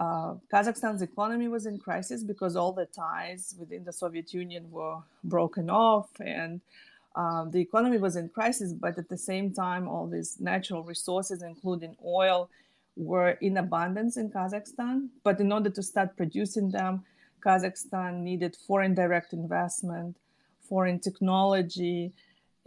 Uh, 0.00 0.34
Kazakhstan's 0.52 1.02
economy 1.02 1.48
was 1.48 1.66
in 1.66 1.78
crisis 1.78 2.24
because 2.24 2.56
all 2.56 2.72
the 2.72 2.86
ties 2.86 3.54
within 3.58 3.84
the 3.84 3.92
Soviet 3.92 4.34
Union 4.34 4.70
were 4.70 4.98
broken 5.22 5.70
off 5.70 6.08
and 6.20 6.60
uh, 7.14 7.44
the 7.44 7.60
economy 7.60 7.98
was 7.98 8.16
in 8.16 8.28
crisis, 8.28 8.72
but 8.72 8.98
at 8.98 9.08
the 9.08 9.16
same 9.16 9.52
time, 9.52 9.86
all 9.86 10.06
these 10.06 10.40
natural 10.40 10.82
resources, 10.82 11.42
including 11.42 11.96
oil, 12.04 12.50
were 12.96 13.30
in 13.40 13.56
abundance 13.56 14.16
in 14.16 14.30
Kazakhstan. 14.30 15.08
But 15.22 15.40
in 15.40 15.52
order 15.52 15.70
to 15.70 15.82
start 15.82 16.16
producing 16.16 16.70
them, 16.70 17.04
Kazakhstan 17.44 18.20
needed 18.22 18.56
foreign 18.66 18.94
direct 18.94 19.32
investment, 19.32 20.16
foreign 20.68 20.98
technology, 20.98 22.12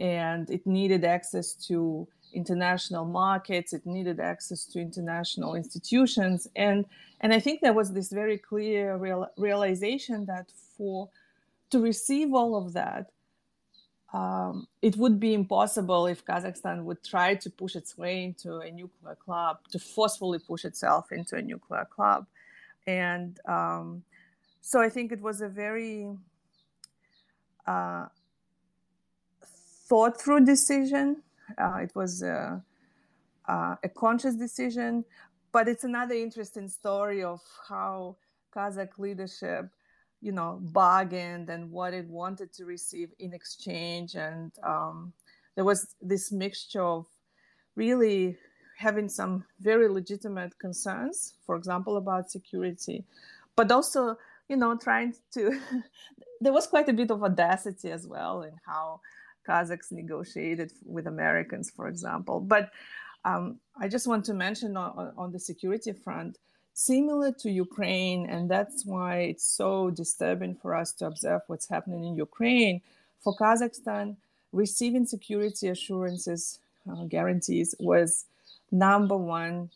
and 0.00 0.48
it 0.48 0.66
needed 0.66 1.04
access 1.04 1.52
to 1.66 2.06
international 2.32 3.04
markets 3.04 3.72
it 3.72 3.84
needed 3.86 4.20
access 4.20 4.64
to 4.64 4.80
international 4.80 5.54
institutions 5.54 6.48
and 6.56 6.84
and 7.20 7.32
i 7.32 7.40
think 7.40 7.60
there 7.60 7.72
was 7.72 7.92
this 7.92 8.10
very 8.10 8.38
clear 8.38 8.96
real, 8.96 9.26
realization 9.36 10.24
that 10.26 10.50
for 10.76 11.08
to 11.70 11.80
receive 11.80 12.32
all 12.34 12.56
of 12.56 12.72
that 12.72 13.10
um, 14.12 14.66
it 14.80 14.96
would 14.96 15.20
be 15.20 15.34
impossible 15.34 16.06
if 16.06 16.24
kazakhstan 16.24 16.84
would 16.84 17.02
try 17.04 17.34
to 17.34 17.50
push 17.50 17.76
its 17.76 17.96
way 17.98 18.24
into 18.24 18.58
a 18.58 18.70
nuclear 18.70 19.14
club 19.14 19.58
to 19.70 19.78
forcefully 19.78 20.38
push 20.38 20.64
itself 20.64 21.12
into 21.12 21.36
a 21.36 21.42
nuclear 21.42 21.84
club 21.84 22.26
and 22.86 23.40
um, 23.46 24.02
so 24.60 24.80
i 24.80 24.88
think 24.88 25.12
it 25.12 25.20
was 25.20 25.40
a 25.40 25.48
very 25.48 26.08
uh, 27.66 28.06
thought 29.88 30.20
through 30.20 30.44
decision. 30.44 31.22
Uh, 31.56 31.78
it 31.82 31.92
was 31.94 32.22
a, 32.22 32.62
uh, 33.48 33.76
a 33.82 33.88
conscious 33.88 34.34
decision, 34.34 35.04
but 35.52 35.68
it's 35.68 35.84
another 35.84 36.14
interesting 36.14 36.68
story 36.68 37.22
of 37.22 37.40
how 37.68 38.16
Kazakh 38.54 38.98
leadership, 38.98 39.68
you 40.20 40.32
know, 40.32 40.58
bargained 40.60 41.48
and 41.48 41.70
what 41.70 41.94
it 41.94 42.06
wanted 42.08 42.52
to 42.54 42.64
receive 42.64 43.10
in 43.18 43.32
exchange. 43.32 44.14
And 44.14 44.52
um, 44.62 45.12
there 45.54 45.64
was 45.64 45.94
this 46.02 46.32
mixture 46.32 46.82
of 46.82 47.06
really 47.76 48.36
having 48.76 49.08
some 49.08 49.44
very 49.60 49.88
legitimate 49.88 50.58
concerns, 50.58 51.34
for 51.44 51.56
example, 51.56 51.96
about 51.96 52.30
security, 52.30 53.04
but 53.56 53.70
also, 53.72 54.16
you 54.48 54.56
know, 54.56 54.76
trying 54.76 55.14
to. 55.32 55.58
there 56.40 56.52
was 56.52 56.66
quite 56.66 56.88
a 56.88 56.92
bit 56.92 57.10
of 57.10 57.22
audacity 57.22 57.90
as 57.90 58.06
well 58.06 58.42
in 58.42 58.52
how 58.64 59.00
Kazakhs 59.48 59.90
negotiated 59.90 60.72
with 60.84 61.06
Americans, 61.06 61.70
for 61.70 61.88
example. 61.88 62.40
But 62.40 62.70
um, 63.24 63.58
I 63.80 63.88
just 63.88 64.06
want 64.06 64.24
to 64.26 64.34
mention 64.34 64.76
on, 64.76 65.12
on, 65.16 65.32
the 65.32 65.38
security 65.38 65.92
front, 65.92 66.38
similar 66.74 67.32
to 67.32 67.50
Ukraine, 67.50 68.26
and 68.26 68.48
that's 68.48 68.84
why 68.84 69.20
it's 69.30 69.44
so 69.44 69.90
disturbing 69.90 70.54
for 70.54 70.74
us 70.74 70.92
to 70.94 71.06
observe 71.06 71.42
what's 71.46 71.68
happening 71.68 72.04
in 72.04 72.16
Ukraine. 72.16 72.80
For 73.20 73.34
Kazakhstan, 73.36 74.16
receiving 74.52 75.06
security 75.06 75.68
assurances, 75.68 76.60
uh, 76.90 77.04
guarantees 77.04 77.74
was 77.80 78.26
number 78.70 79.16
one 79.16 79.70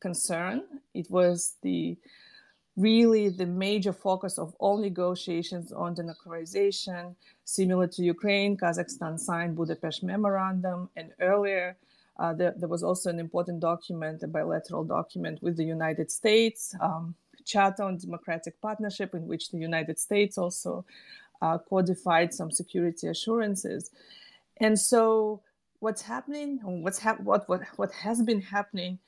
concern. 0.00 0.62
It 0.94 1.10
was 1.10 1.54
the 1.62 1.96
really 2.76 3.30
the 3.30 3.46
major 3.46 3.92
focus 3.92 4.38
of 4.38 4.54
all 4.58 4.76
negotiations 4.76 5.72
on 5.72 5.94
denuclearization. 5.94 7.14
Similar 7.44 7.86
to 7.88 8.02
Ukraine, 8.02 8.56
Kazakhstan 8.56 9.18
signed 9.18 9.56
Budapest 9.56 10.02
Memorandum, 10.02 10.90
and 10.96 11.12
earlier 11.20 11.76
uh, 12.18 12.32
there, 12.32 12.54
there, 12.56 12.68
was 12.68 12.82
also 12.82 13.10
an 13.10 13.18
important 13.18 13.60
document, 13.60 14.22
a 14.22 14.26
bilateral 14.26 14.84
document 14.84 15.42
with 15.42 15.56
the 15.56 15.64
United 15.64 16.10
States, 16.10 16.74
um, 16.80 17.14
Charter 17.44 17.82
on 17.84 17.98
Democratic 17.98 18.60
Partnership, 18.60 19.14
in 19.14 19.26
which 19.26 19.50
the 19.50 19.58
United 19.58 19.98
States 19.98 20.36
also 20.38 20.84
uh, 21.42 21.58
codified 21.58 22.32
some 22.32 22.50
security 22.50 23.06
assurances. 23.08 23.90
And 24.58 24.78
so, 24.78 25.42
what's 25.78 26.02
happening? 26.02 26.58
What's 26.62 26.98
hap- 26.98 27.20
what 27.20 27.48
what 27.48 27.62
what 27.76 27.92
has 27.92 28.22
been 28.22 28.40
happening 28.40 28.98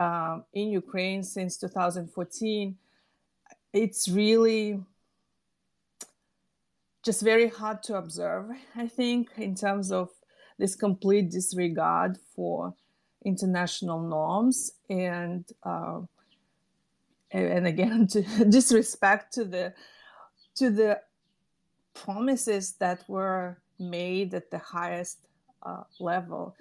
um, 0.00 0.44
in 0.52 0.68
Ukraine 0.70 1.22
since 1.22 1.56
2014? 1.58 2.76
It's 3.72 4.08
really 4.08 4.80
just 7.04 7.22
very 7.22 7.48
hard 7.48 7.82
to 7.84 7.96
observe, 7.96 8.50
I 8.74 8.88
think, 8.88 9.30
in 9.36 9.54
terms 9.54 9.92
of 9.92 10.10
this 10.58 10.74
complete 10.74 11.30
disregard 11.30 12.18
for 12.34 12.74
international 13.24 14.00
norms 14.00 14.72
and 14.88 15.44
uh, 15.62 16.00
and 17.30 17.66
again 17.66 18.06
to 18.12 18.22
disrespect 18.48 19.34
to 19.34 19.44
the 19.44 19.74
to 20.56 20.70
the 20.70 21.00
promises 21.94 22.72
that 22.78 23.08
were 23.08 23.58
made 23.78 24.34
at 24.34 24.50
the 24.50 24.58
highest 24.58 25.18
uh, 25.62 25.84
level. 26.00 26.56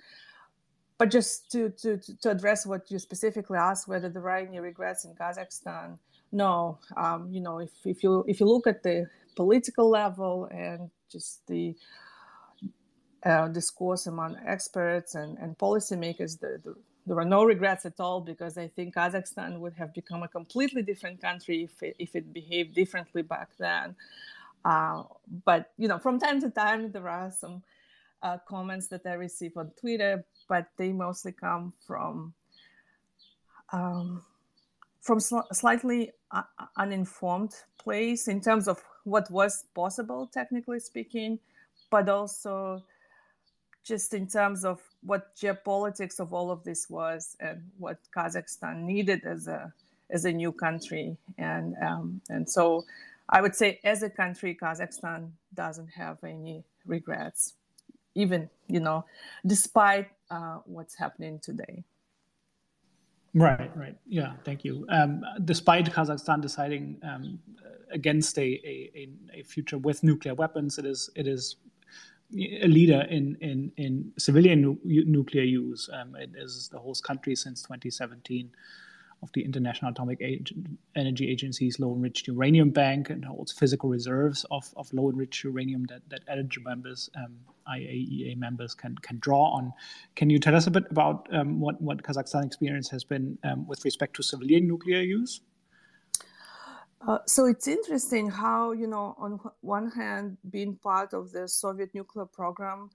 But 0.97 1.11
just 1.11 1.51
to, 1.51 1.69
to, 1.69 1.97
to 2.21 2.31
address 2.31 2.65
what 2.65 2.89
you 2.89 2.97
specifically 2.97 3.57
asked, 3.57 3.87
whether 3.87 4.09
there 4.09 4.23
are 4.23 4.37
any 4.37 4.59
regrets 4.59 5.05
in 5.05 5.13
Kazakhstan, 5.13 5.99
no, 6.31 6.79
um, 6.95 7.29
you 7.31 7.41
know, 7.41 7.59
if, 7.59 7.71
if 7.85 8.03
you 8.03 8.23
if 8.27 8.39
you 8.39 8.45
look 8.45 8.67
at 8.67 8.83
the 8.83 9.07
political 9.35 9.89
level 9.89 10.49
and 10.51 10.89
just 11.11 11.45
the 11.47 11.75
uh, 13.23 13.47
discourse 13.47 14.07
among 14.07 14.37
experts 14.45 15.15
and, 15.15 15.37
and 15.37 15.57
policymakers, 15.57 16.39
the, 16.39 16.59
the, 16.63 16.75
there 17.05 17.17
are 17.17 17.25
no 17.25 17.43
regrets 17.43 17.85
at 17.85 17.99
all 17.99 18.19
because 18.19 18.57
I 18.57 18.67
think 18.67 18.95
Kazakhstan 18.95 19.59
would 19.59 19.73
have 19.75 19.93
become 19.93 20.23
a 20.23 20.27
completely 20.27 20.81
different 20.81 21.21
country 21.21 21.63
if 21.63 21.81
it, 21.81 21.95
if 21.99 22.15
it 22.15 22.33
behaved 22.33 22.75
differently 22.75 23.21
back 23.21 23.49
then. 23.57 23.95
Uh, 24.65 25.03
but 25.45 25.71
you 25.77 25.87
know, 25.87 25.97
from 25.97 26.19
time 26.19 26.41
to 26.41 26.49
time, 26.49 26.91
there 26.91 27.07
are 27.07 27.31
some 27.31 27.63
uh, 28.21 28.37
comments 28.47 28.87
that 28.87 29.05
I 29.05 29.13
receive 29.13 29.55
on 29.55 29.71
Twitter, 29.79 30.25
but 30.49 30.67
they 30.77 30.91
mostly 30.91 31.31
come 31.31 31.73
from 31.85 32.33
um, 33.71 34.23
from 35.07 35.21
sl- 35.21 35.47
slightly 35.53 36.11
uh, 36.31 36.43
uninformed 36.75 37.55
place 37.77 38.27
in 38.27 38.41
terms 38.41 38.67
of 38.67 38.83
what 39.05 39.31
was 39.31 39.63
possible, 39.73 40.29
technically 40.33 40.81
speaking, 40.81 41.39
but 41.89 42.09
also 42.09 42.83
just 43.85 44.13
in 44.13 44.27
terms 44.27 44.65
of 44.65 44.81
what 45.01 45.33
geopolitics 45.37 46.19
of 46.19 46.33
all 46.33 46.51
of 46.51 46.61
this 46.65 46.89
was 46.89 47.37
and 47.39 47.61
what 47.77 47.99
Kazakhstan 48.15 48.81
needed 48.81 49.21
as 49.23 49.47
a 49.47 49.73
as 50.09 50.25
a 50.25 50.31
new 50.31 50.51
country, 50.51 51.17
and 51.37 51.75
um, 51.81 52.21
and 52.29 52.49
so 52.49 52.83
I 53.29 53.41
would 53.41 53.55
say 53.55 53.79
as 53.83 54.03
a 54.03 54.09
country, 54.09 54.57
Kazakhstan 54.61 55.31
doesn't 55.53 55.89
have 55.89 56.17
any 56.23 56.63
regrets, 56.85 57.53
even 58.15 58.49
you 58.67 58.81
know, 58.81 59.05
despite 59.45 60.09
uh, 60.29 60.59
what's 60.65 60.95
happening 60.95 61.39
today. 61.39 61.83
Right, 63.37 63.71
right. 63.77 63.95
Yeah, 64.07 64.33
thank 64.43 64.65
you. 64.65 64.85
Um, 64.89 65.21
despite 65.45 65.85
Kazakhstan 65.91 66.41
deciding 66.41 66.97
um, 67.03 67.39
against 67.91 68.37
a, 68.39 68.41
a, 68.41 69.09
a, 69.31 69.43
future 69.43 69.77
with 69.77 70.03
nuclear 70.03 70.33
weapons, 70.33 70.79
it 70.79 70.85
is 70.85 71.09
it 71.15 71.27
is 71.27 71.57
a 72.35 72.67
leader 72.67 73.01
in 73.09 73.37
in 73.41 73.71
in 73.77 74.11
civilian 74.17 74.61
nu- 74.61 75.05
nuclear 75.05 75.43
use. 75.43 75.87
Um, 75.93 76.15
it 76.15 76.31
is 76.35 76.67
the 76.71 76.79
host 76.79 77.03
country 77.03 77.35
since 77.35 77.61
2017 77.61 78.49
of 79.23 79.31
the 79.33 79.43
International 79.43 79.91
Atomic 79.91 80.21
Energy 80.95 81.29
Agency's 81.29 81.79
low 81.79 81.93
enriched 81.95 82.27
uranium 82.27 82.69
bank 82.69 83.09
and 83.09 83.25
holds 83.25 83.51
physical 83.51 83.89
reserves 83.89 84.45
of, 84.51 84.71
of 84.77 84.91
low 84.93 85.09
enriched 85.09 85.43
uranium 85.43 85.85
that, 85.85 86.01
that 86.09 86.21
members, 86.63 87.09
um, 87.15 87.33
IAEA 87.67 88.37
members, 88.37 88.75
can, 88.75 88.95
can 88.99 89.17
draw 89.19 89.51
on. 89.51 89.73
Can 90.15 90.29
you 90.29 90.39
tell 90.39 90.55
us 90.55 90.67
a 90.67 90.71
bit 90.71 90.83
about 90.91 91.27
um, 91.33 91.59
what, 91.59 91.81
what 91.81 92.03
Kazakhstan 92.03 92.45
experience 92.45 92.89
has 92.89 93.03
been 93.03 93.37
um, 93.43 93.67
with 93.67 93.83
respect 93.85 94.15
to 94.17 94.23
civilian 94.23 94.67
nuclear 94.67 95.01
use? 95.01 95.41
Uh, 97.07 97.19
so 97.25 97.45
it's 97.45 97.67
interesting 97.67 98.29
how, 98.29 98.71
you 98.71 98.87
know, 98.87 99.15
on 99.19 99.39
one 99.61 99.91
hand, 99.91 100.37
being 100.49 100.75
part 100.75 101.13
of 101.13 101.31
the 101.31 101.47
Soviet 101.47 101.93
nuclear 101.93 102.25
program 102.25 102.89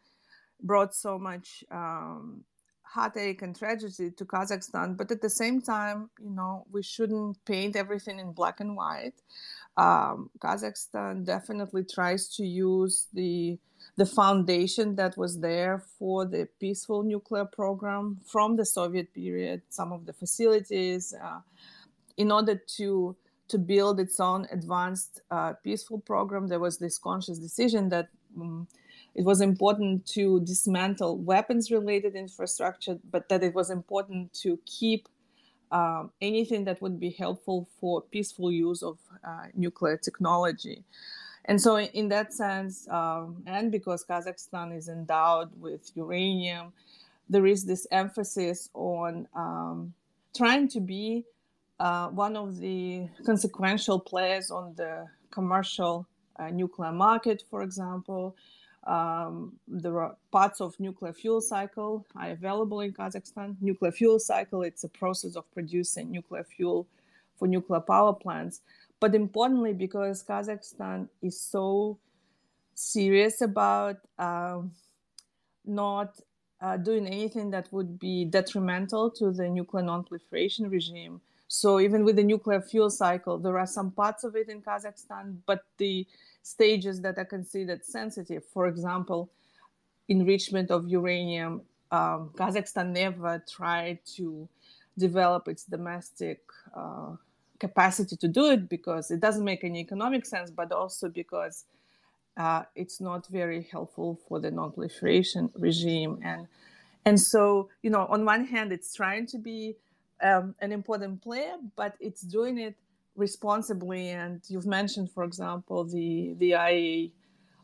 brought 0.62 0.95
so 0.95 1.19
much 1.19 1.64
um, 1.71 2.45
heartache 2.93 3.41
and 3.41 3.57
tragedy 3.57 4.11
to 4.11 4.25
Kazakhstan. 4.25 4.97
But 4.97 5.11
at 5.11 5.23
the 5.23 5.31
same 5.31 5.63
time, 5.63 6.11
you 6.21 6.31
know, 6.31 6.67
we 6.71 6.83
shouldn't 6.83 7.43
paint 7.47 7.75
everything 7.75 8.19
in 8.19 8.33
black 8.33 8.61
and 8.61 8.77
white. 8.77 9.15
Um, 9.79 10.29
Kazakhstan 10.39 11.25
definitely 11.25 11.85
tries 11.85 12.29
to 12.37 12.45
use 12.45 13.07
the 13.13 13.59
the 13.97 14.07
foundation 14.07 14.95
that 14.95 15.17
was 15.17 15.41
there 15.41 15.85
for 15.99 16.25
the 16.25 16.49
peaceful 16.61 17.03
nuclear 17.03 17.45
program 17.45 18.19
from 18.25 18.57
the 18.57 18.65
Soviet 18.65 19.13
period, 19.13 19.61
some 19.71 19.93
of 19.93 20.07
the 20.07 20.13
facilities, 20.13 21.15
uh, 21.25 21.41
in 22.17 22.31
order 22.31 22.57
to 22.77 23.17
to 23.49 23.59
build 23.59 24.01
its 24.01 24.21
own 24.21 24.47
advanced 24.51 25.23
uh, 25.31 25.53
peaceful 25.65 26.01
program. 26.01 26.47
There 26.47 26.61
was 26.69 26.77
this 26.79 26.99
conscious 26.99 27.39
decision 27.39 27.89
that. 27.89 28.09
Um, 28.39 28.69
it 29.14 29.25
was 29.25 29.40
important 29.40 30.07
to 30.07 30.40
dismantle 30.40 31.19
weapons 31.19 31.71
related 31.71 32.14
infrastructure, 32.14 32.99
but 33.11 33.28
that 33.28 33.42
it 33.42 33.54
was 33.54 33.71
important 33.71 34.33
to 34.35 34.59
keep 34.64 35.09
um, 35.71 36.11
anything 36.21 36.64
that 36.64 36.81
would 36.83 37.00
be 37.00 37.11
helpful 37.11 37.69
for 37.81 38.02
peaceful 38.02 38.50
use 38.50 38.83
of 38.83 38.99
uh, 39.26 39.47
nuclear 39.54 39.97
technology. 39.97 40.85
And 41.47 41.61
so, 41.61 41.78
in 41.78 42.09
that 42.09 42.33
sense, 42.33 42.88
um, 42.88 43.42
and 43.47 43.73
because 43.73 44.04
Kazakhstan 44.04 44.76
is 44.76 44.88
endowed 44.88 45.50
with 45.61 45.90
uranium, 45.95 46.73
there 47.28 47.47
is 47.47 47.64
this 47.64 47.87
emphasis 47.90 48.71
on 48.75 49.26
um, 49.35 49.92
trying 50.37 50.69
to 50.69 50.81
be 50.81 51.25
uh, 51.81 52.09
one 52.09 52.37
of 52.37 52.59
the 52.59 53.09
consequential 53.26 53.99
players 53.99 54.50
on 54.50 54.75
the 54.76 55.07
commercial 55.31 56.07
uh, 56.37 56.49
nuclear 56.50 56.92
market, 56.92 57.42
for 57.50 57.62
example, 57.62 58.37
um, 58.85 59.53
there 59.69 60.01
are 60.01 60.17
parts 60.33 60.61
of 60.61 60.79
nuclear 60.81 61.12
fuel 61.12 61.41
cycle 61.41 62.05
are 62.17 62.31
available 62.31 62.81
in 62.81 62.93
Kazakhstan. 62.93 63.57
Nuclear 63.61 63.93
fuel 63.93 64.19
cycle, 64.19 64.62
it's 64.62 64.85
a 64.85 64.89
process 64.89 65.37
of 65.37 65.51
producing 65.53 66.11
nuclear 66.11 66.45
fuel 66.45 66.87
for 67.39 67.47
nuclear 67.47 67.81
power 67.81 68.12
plants. 68.12 68.61
But 68.99 69.15
importantly, 69.15 69.73
because 69.73 70.25
Kazakhstan 70.25 71.09
is 71.23 71.41
so 71.41 71.99
serious 72.75 73.41
about 73.41 73.99
uh, 74.19 74.62
not 75.65 76.21
uh, 76.61 76.77
doing 76.77 77.07
anything 77.07 77.51
that 77.51 77.73
would 77.73 77.99
be 77.99 78.25
detrimental 78.25 79.11
to 79.11 79.31
the 79.31 79.49
nuclear 79.49 79.85
non-proliferation 79.85 80.71
regime. 80.71 81.21
So 81.49 81.81
even 81.81 82.05
with 82.05 82.17
the 82.17 82.23
nuclear 82.23 82.61
fuel 82.61 82.91
cycle, 82.91 83.39
there 83.39 83.59
are 83.59 83.67
some 83.67 83.91
parts 83.91 84.25
of 84.25 84.37
it 84.37 84.49
in 84.49 84.62
Kazakhstan, 84.62 85.37
but 85.47 85.65
the 85.79 86.07
stages 86.43 87.01
that 87.03 87.19
are 87.19 87.25
considered 87.25 87.85
sensitive. 87.85 88.45
For 88.45 88.67
example, 88.67 89.31
enrichment 90.09 90.71
of 90.71 90.89
uranium. 90.89 91.63
Um, 91.91 92.31
Kazakhstan 92.35 92.91
never 92.91 93.43
tried 93.49 93.99
to 94.17 94.49
develop 94.99 95.49
its 95.49 95.65
domestic 95.65 96.40
uh, 96.75 97.16
capacity 97.59 98.16
to 98.16 98.29
do 98.29 98.47
it 98.51 98.69
because 98.69 99.11
it 99.11 99.21
doesn't 99.21 99.45
make 99.45 99.64
any 99.64 99.81
economic 99.81 100.27
sense, 100.27 100.51
but 100.51 100.73
also 100.73 101.09
because 101.09 101.64
uh, 102.37 102.62
it's 102.75 103.01
not 103.01 103.27
very 103.29 103.62
helpful 103.71 104.19
for 104.27 104.40
the 104.40 104.51
non-proliferation 104.51 105.51
regime. 105.55 106.19
And 106.23 106.49
and 107.05 107.21
so, 107.21 107.69
you 107.83 107.90
know, 107.90 108.07
on 108.07 108.25
one 108.25 108.45
hand, 108.47 108.73
it's 108.73 108.95
trying 108.95 109.27
to 109.27 109.38
be 109.38 109.77
um, 110.23 110.55
an 110.61 110.71
important 110.71 111.21
player, 111.21 111.57
but 111.75 111.95
it's 111.99 112.23
doing 112.23 112.59
it 112.59 112.77
responsibly. 113.16 114.11
And 114.11 114.40
you've 114.48 114.66
mentioned, 114.66 115.11
for 115.11 115.25
example, 115.25 115.85
the 115.85 116.35
the 116.38 116.53
IAEA 116.53 117.11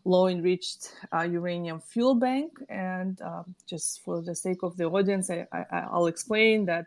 low 0.08 0.26
enriched 0.26 0.94
uh, 1.14 1.20
uranium 1.20 1.80
fuel 1.80 2.14
bank. 2.14 2.58
And 2.68 3.20
uh, 3.20 3.42
just 3.66 4.02
for 4.02 4.22
the 4.22 4.34
sake 4.34 4.62
of 4.62 4.76
the 4.76 4.84
audience, 4.84 5.30
I, 5.30 5.46
will 5.92 6.06
explain 6.06 6.64
that 6.66 6.86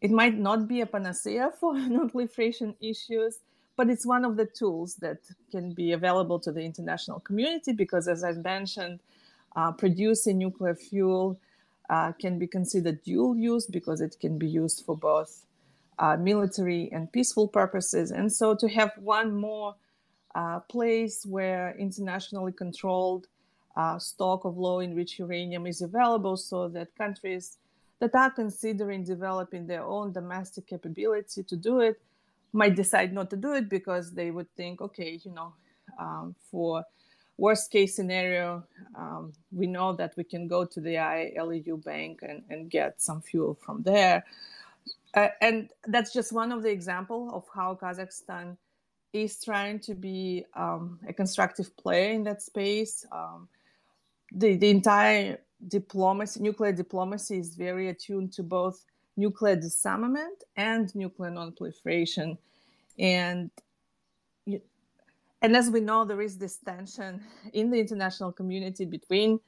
it 0.00 0.10
might 0.10 0.36
not 0.36 0.68
be 0.68 0.80
a 0.80 0.86
panacea 0.86 1.52
for 1.60 1.74
non-proliferation 1.74 2.74
issues, 2.80 3.38
but 3.76 3.88
it's 3.88 4.04
one 4.04 4.24
of 4.24 4.36
the 4.36 4.46
tools 4.46 4.96
that 4.96 5.18
can 5.50 5.72
be 5.72 5.92
available 5.92 6.38
to 6.40 6.52
the 6.52 6.62
international 6.62 7.20
community 7.20 7.72
because, 7.72 8.08
as 8.08 8.24
I 8.24 8.32
mentioned, 8.32 8.98
uh, 9.56 9.72
producing 9.72 10.38
nuclear 10.38 10.74
fuel 10.74 11.38
uh, 11.88 12.12
can 12.12 12.38
be 12.38 12.46
considered 12.46 13.02
dual 13.02 13.36
use 13.36 13.66
because 13.66 14.00
it 14.00 14.16
can 14.20 14.38
be 14.38 14.46
used 14.46 14.84
for 14.84 14.96
both 14.96 15.46
uh, 15.98 16.16
military 16.16 16.90
and 16.92 17.10
peaceful 17.12 17.48
purposes. 17.48 18.10
And 18.10 18.32
so 18.32 18.54
to 18.54 18.68
have 18.68 18.92
one 18.98 19.34
more 19.34 19.74
uh, 20.34 20.60
place 20.60 21.26
where 21.26 21.74
internationally 21.78 22.52
controlled 22.52 23.26
uh, 23.76 23.98
stock 23.98 24.44
of 24.44 24.56
low 24.58 24.80
enriched 24.80 25.18
uranium 25.18 25.66
is 25.66 25.82
available 25.82 26.36
so 26.36 26.68
that 26.68 26.94
countries 26.96 27.58
that 28.00 28.14
are 28.14 28.30
considering 28.30 29.04
developing 29.04 29.66
their 29.66 29.84
own 29.84 30.12
domestic 30.12 30.66
capability 30.66 31.42
to 31.42 31.56
do 31.56 31.80
it 31.80 32.00
might 32.52 32.76
decide 32.76 33.12
not 33.12 33.30
to 33.30 33.36
do 33.36 33.52
it 33.54 33.68
because 33.68 34.12
they 34.12 34.30
would 34.30 34.50
think, 34.56 34.80
okay, 34.80 35.20
you 35.24 35.32
know, 35.32 35.52
um, 35.98 36.34
for 36.50 36.84
worst 37.36 37.70
case 37.70 37.94
scenario, 37.94 38.64
um, 38.96 39.32
we 39.52 39.66
know 39.66 39.92
that 39.92 40.14
we 40.16 40.24
can 40.24 40.48
go 40.48 40.64
to 40.64 40.80
the 40.80 40.94
IAEA 40.94 41.84
bank 41.84 42.20
and, 42.22 42.42
and 42.50 42.70
get 42.70 43.00
some 43.00 43.20
fuel 43.20 43.54
from 43.54 43.82
there. 43.82 44.24
Uh, 45.14 45.28
and 45.40 45.70
that's 45.86 46.12
just 46.12 46.32
one 46.32 46.52
of 46.52 46.62
the 46.62 46.70
example 46.70 47.30
of 47.32 47.44
how 47.54 47.78
Kazakhstan 47.80 48.56
is 49.12 49.42
trying 49.42 49.80
to 49.80 49.94
be 49.94 50.44
um, 50.54 50.98
a 51.08 51.12
constructive 51.12 51.74
player 51.76 52.12
in 52.12 52.24
that 52.24 52.42
space. 52.42 53.06
Um, 53.10 53.48
the, 54.32 54.56
the 54.56 54.68
entire 54.68 55.38
diplomacy, 55.66 56.40
nuclear 56.40 56.72
diplomacy, 56.72 57.38
is 57.38 57.54
very 57.54 57.88
attuned 57.88 58.32
to 58.34 58.42
both 58.42 58.84
nuclear 59.16 59.56
disarmament 59.56 60.44
and 60.56 60.94
nuclear 60.94 61.30
non-proliferation, 61.30 62.38
and 62.98 63.50
and 65.40 65.56
as 65.56 65.70
we 65.70 65.80
know, 65.80 66.04
there 66.04 66.20
is 66.20 66.36
this 66.36 66.56
tension 66.56 67.22
in 67.52 67.70
the 67.70 67.78
international 67.78 68.32
community 68.32 68.84
between 68.84 69.38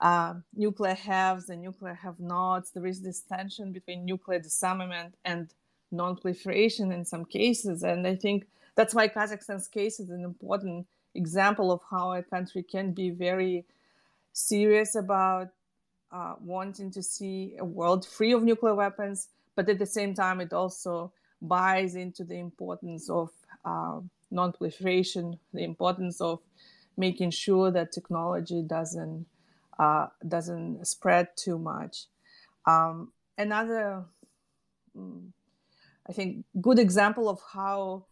uh, 0.00 0.34
nuclear 0.54 0.94
haves 0.94 1.48
and 1.48 1.62
nuclear 1.62 1.94
have 1.94 2.20
nots. 2.20 2.70
There 2.70 2.86
is 2.86 3.00
this 3.00 3.20
tension 3.20 3.72
between 3.72 4.04
nuclear 4.04 4.38
disarmament 4.38 5.14
and 5.24 5.52
non 5.90 6.16
proliferation 6.16 6.92
in 6.92 7.04
some 7.04 7.24
cases. 7.24 7.82
And 7.82 8.06
I 8.06 8.14
think 8.14 8.46
that's 8.74 8.94
why 8.94 9.08
Kazakhstan's 9.08 9.68
case 9.68 9.98
is 9.98 10.10
an 10.10 10.24
important 10.24 10.86
example 11.14 11.72
of 11.72 11.80
how 11.90 12.12
a 12.12 12.22
country 12.22 12.62
can 12.62 12.92
be 12.92 13.10
very 13.10 13.64
serious 14.32 14.94
about 14.94 15.48
uh, 16.12 16.34
wanting 16.40 16.90
to 16.92 17.02
see 17.02 17.56
a 17.58 17.64
world 17.64 18.06
free 18.06 18.32
of 18.32 18.42
nuclear 18.42 18.74
weapons, 18.74 19.28
but 19.56 19.68
at 19.68 19.78
the 19.78 19.86
same 19.86 20.14
time, 20.14 20.40
it 20.40 20.52
also 20.52 21.12
buys 21.42 21.96
into 21.96 22.24
the 22.24 22.38
importance 22.38 23.10
of 23.10 23.30
uh, 23.64 24.00
non 24.30 24.52
proliferation, 24.52 25.38
the 25.52 25.64
importance 25.64 26.20
of 26.20 26.40
making 26.96 27.30
sure 27.30 27.70
that 27.70 27.92
technology 27.92 28.62
doesn't 28.62 29.26
uh, 29.78 30.06
doesn't 30.26 30.86
spread 30.86 31.28
too 31.36 31.58
much. 31.58 32.06
Um, 32.66 33.12
another, 33.36 34.04
mm, 34.96 35.28
I 36.08 36.12
think, 36.12 36.44
good 36.60 36.78
example 36.78 37.28
of 37.28 37.40
how 37.52 38.06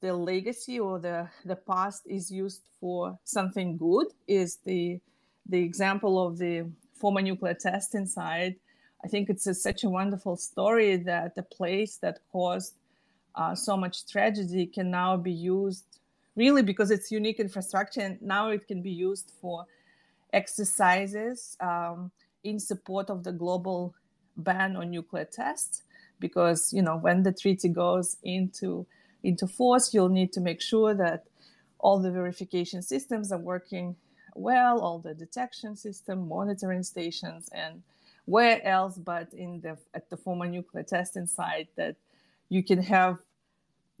the 0.00 0.12
legacy 0.12 0.78
or 0.78 0.98
the, 0.98 1.28
the 1.44 1.56
past 1.56 2.02
is 2.06 2.30
used 2.30 2.68
for 2.80 3.18
something 3.24 3.76
good 3.76 4.08
is 4.26 4.58
the 4.64 5.00
the 5.46 5.58
example 5.58 6.26
of 6.26 6.38
the 6.38 6.66
former 6.94 7.20
nuclear 7.20 7.54
testing 7.54 8.06
site. 8.06 8.58
I 9.04 9.08
think 9.08 9.28
it's 9.28 9.46
a, 9.46 9.54
such 9.54 9.84
a 9.84 9.90
wonderful 9.90 10.36
story 10.36 10.96
that 10.96 11.34
the 11.34 11.42
place 11.42 11.96
that 11.98 12.20
caused 12.32 12.74
uh, 13.34 13.54
so 13.54 13.76
much 13.76 14.06
tragedy 14.06 14.66
can 14.66 14.90
now 14.90 15.16
be 15.16 15.32
used 15.32 15.84
really 16.36 16.62
because 16.62 16.90
it's 16.90 17.10
unique 17.10 17.38
infrastructure 17.40 18.00
and 18.00 18.20
now 18.22 18.50
it 18.50 18.66
can 18.66 18.80
be 18.82 18.90
used 18.90 19.32
for 19.40 19.66
exercises 20.34 21.56
um, 21.60 22.10
in 22.42 22.58
support 22.60 23.08
of 23.10 23.24
the 23.24 23.32
global 23.32 23.94
ban 24.36 24.76
on 24.76 24.90
nuclear 24.90 25.24
tests 25.24 25.82
because 26.18 26.72
you 26.72 26.82
know 26.82 26.96
when 26.96 27.22
the 27.22 27.32
treaty 27.32 27.68
goes 27.68 28.16
into 28.22 28.86
into 29.22 29.46
force 29.46 29.94
you'll 29.94 30.08
need 30.08 30.32
to 30.32 30.40
make 30.40 30.60
sure 30.60 30.92
that 30.94 31.24
all 31.78 32.00
the 32.00 32.10
verification 32.10 32.82
systems 32.82 33.30
are 33.30 33.38
working 33.38 33.94
well, 34.34 34.80
all 34.80 34.98
the 34.98 35.14
detection 35.14 35.76
system, 35.76 36.28
monitoring 36.28 36.82
stations, 36.82 37.48
and 37.52 37.82
where 38.26 38.64
else 38.66 38.98
but 38.98 39.32
in 39.32 39.60
the 39.60 39.76
at 39.92 40.08
the 40.10 40.16
former 40.16 40.46
nuclear 40.46 40.82
testing 40.82 41.26
site 41.26 41.68
that 41.76 41.94
you 42.48 42.62
can 42.62 42.82
have 42.82 43.18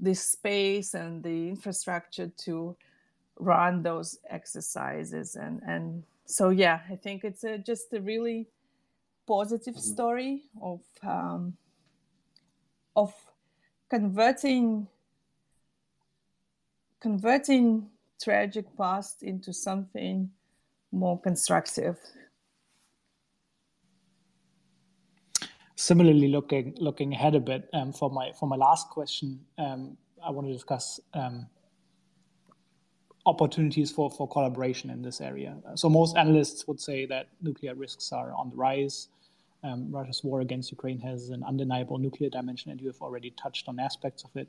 this 0.00 0.20
space 0.20 0.94
and 0.94 1.22
the 1.22 1.48
infrastructure 1.48 2.30
to 2.38 2.74
run 3.38 3.82
those 3.82 4.18
exercises 4.30 5.36
and 5.36 5.60
and 5.66 6.04
so 6.26 6.50
yeah 6.50 6.80
i 6.90 6.96
think 6.96 7.24
it's 7.24 7.44
a, 7.44 7.58
just 7.58 7.92
a 7.92 8.00
really 8.00 8.48
positive 9.26 9.74
mm-hmm. 9.74 9.92
story 9.92 10.42
of 10.62 10.80
um, 11.02 11.56
of 12.96 13.12
converting 13.90 14.86
converting 17.00 17.86
tragic 18.22 18.64
past 18.76 19.22
into 19.22 19.52
something 19.52 20.30
more 20.92 21.20
constructive 21.20 21.98
similarly 25.76 26.28
looking 26.28 26.74
looking 26.78 27.12
ahead 27.12 27.34
a 27.34 27.40
bit 27.40 27.68
um, 27.74 27.92
for 27.92 28.10
my 28.10 28.32
for 28.32 28.48
my 28.48 28.56
last 28.56 28.88
question 28.88 29.40
um, 29.58 29.96
i 30.24 30.30
want 30.30 30.46
to 30.46 30.52
discuss 30.52 31.00
um, 31.14 31.46
opportunities 33.26 33.90
for, 33.90 34.10
for 34.10 34.28
collaboration 34.28 34.90
in 34.90 35.02
this 35.02 35.20
area. 35.20 35.56
So 35.76 35.88
most 35.88 36.16
analysts 36.16 36.66
would 36.68 36.80
say 36.80 37.06
that 37.06 37.28
nuclear 37.40 37.74
risks 37.74 38.12
are 38.12 38.32
on 38.32 38.50
the 38.50 38.56
rise. 38.56 39.08
Um, 39.62 39.90
Russia's 39.90 40.22
war 40.22 40.42
against 40.42 40.70
Ukraine 40.70 41.00
has 41.00 41.30
an 41.30 41.42
undeniable 41.42 41.96
nuclear 41.98 42.28
dimension, 42.28 42.70
and 42.70 42.80
you 42.80 42.88
have 42.88 43.00
already 43.00 43.30
touched 43.30 43.66
on 43.68 43.80
aspects 43.80 44.24
of 44.24 44.30
it. 44.36 44.48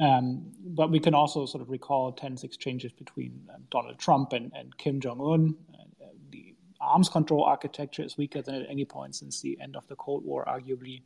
Um, 0.00 0.50
but 0.64 0.90
we 0.90 0.98
can 0.98 1.14
also 1.14 1.44
sort 1.44 1.60
of 1.60 1.68
recall 1.68 2.12
tense 2.12 2.42
exchanges 2.44 2.92
between 2.92 3.46
um, 3.54 3.62
Donald 3.70 3.98
Trump 3.98 4.32
and, 4.32 4.50
and 4.54 4.76
Kim 4.78 5.00
Jong 5.00 5.20
Un. 5.20 5.54
Uh, 5.74 6.06
the 6.30 6.54
arms 6.80 7.10
control 7.10 7.44
architecture 7.44 8.02
is 8.02 8.16
weaker 8.16 8.40
than 8.40 8.54
at 8.54 8.70
any 8.70 8.86
point 8.86 9.14
since 9.14 9.42
the 9.42 9.58
end 9.60 9.76
of 9.76 9.86
the 9.88 9.96
Cold 9.96 10.24
War, 10.24 10.46
arguably. 10.46 11.02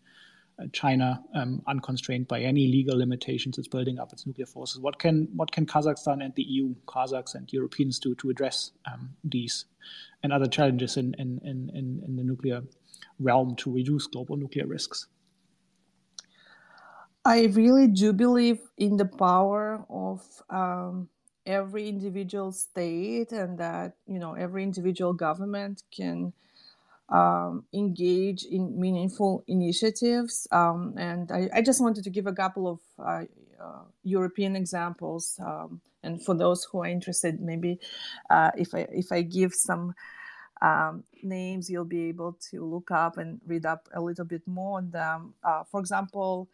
China, 0.72 1.22
um, 1.34 1.62
unconstrained 1.66 2.28
by 2.28 2.40
any 2.40 2.66
legal 2.66 2.96
limitations, 2.96 3.58
is 3.58 3.68
building 3.68 3.98
up 3.98 4.12
its 4.12 4.26
nuclear 4.26 4.46
forces. 4.46 4.80
What 4.80 4.98
can 4.98 5.28
what 5.34 5.52
can 5.52 5.66
Kazakhstan 5.66 6.24
and 6.24 6.34
the 6.34 6.42
EU, 6.42 6.74
Kazakhs 6.86 7.34
and 7.34 7.52
Europeans 7.52 7.98
do 7.98 8.14
to 8.16 8.30
address 8.30 8.72
um, 8.90 9.10
these 9.22 9.66
and 10.22 10.32
other 10.32 10.46
challenges 10.46 10.96
in, 10.96 11.14
in, 11.18 11.40
in, 11.44 12.02
in 12.06 12.16
the 12.16 12.24
nuclear 12.24 12.62
realm 13.20 13.54
to 13.56 13.70
reduce 13.70 14.06
global 14.06 14.36
nuclear 14.36 14.66
risks? 14.66 15.06
I 17.24 17.46
really 17.46 17.88
do 17.88 18.12
believe 18.12 18.60
in 18.78 18.96
the 18.96 19.04
power 19.04 19.84
of 19.90 20.22
um, 20.48 21.08
every 21.44 21.88
individual 21.88 22.52
state, 22.52 23.32
and 23.32 23.58
that 23.58 23.96
you 24.06 24.18
know 24.18 24.32
every 24.34 24.62
individual 24.62 25.12
government 25.12 25.82
can 25.94 26.32
um, 27.08 27.64
engage 27.72 28.44
in 28.44 28.78
meaningful 28.78 29.44
initiatives. 29.46 30.46
Um, 30.50 30.94
and 30.96 31.30
I, 31.30 31.48
I, 31.54 31.62
just 31.62 31.80
wanted 31.80 32.04
to 32.04 32.10
give 32.10 32.26
a 32.26 32.32
couple 32.32 32.66
of 32.66 32.80
uh, 32.98 33.24
uh, 33.62 33.84
European 34.02 34.56
examples. 34.56 35.38
Um, 35.44 35.80
and 36.02 36.22
for 36.22 36.34
those 36.34 36.64
who 36.64 36.82
are 36.82 36.86
interested, 36.86 37.40
maybe 37.40 37.78
uh, 38.30 38.50
if 38.56 38.74
I 38.74 38.86
if 38.90 39.12
I 39.12 39.22
give 39.22 39.54
some 39.54 39.94
um, 40.62 41.04
names, 41.22 41.70
you'll 41.70 41.84
be 41.84 42.08
able 42.08 42.38
to 42.50 42.64
look 42.64 42.90
up 42.90 43.18
and 43.18 43.40
read 43.46 43.66
up 43.66 43.88
a 43.94 44.00
little 44.00 44.24
bit 44.24 44.42
more 44.46 44.78
on 44.78 44.90
them. 44.90 45.34
Uh, 45.42 45.64
for 45.64 45.80
example. 45.80 46.48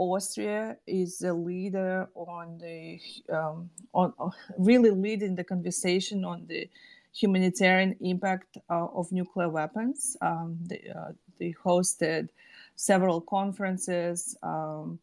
Austria 0.00 0.76
is 0.86 1.22
a 1.22 1.32
leader 1.32 2.08
on 2.14 2.56
the 2.58 3.00
um, 3.34 3.68
on, 3.92 4.14
on 4.16 4.30
really 4.56 4.90
leading 4.90 5.34
the 5.34 5.42
conversation 5.42 6.24
on 6.24 6.46
the 6.46 6.70
humanitarian 7.18 7.96
impact 8.00 8.58
uh, 8.70 8.86
of 8.94 9.10
nuclear 9.12 9.48
weapons. 9.48 10.16
Um, 10.20 10.58
they, 10.62 10.90
uh, 10.94 11.12
they, 11.38 11.54
hosted 11.64 12.28
several 12.76 13.20
conferences 13.20 14.36
um, 14.42 14.98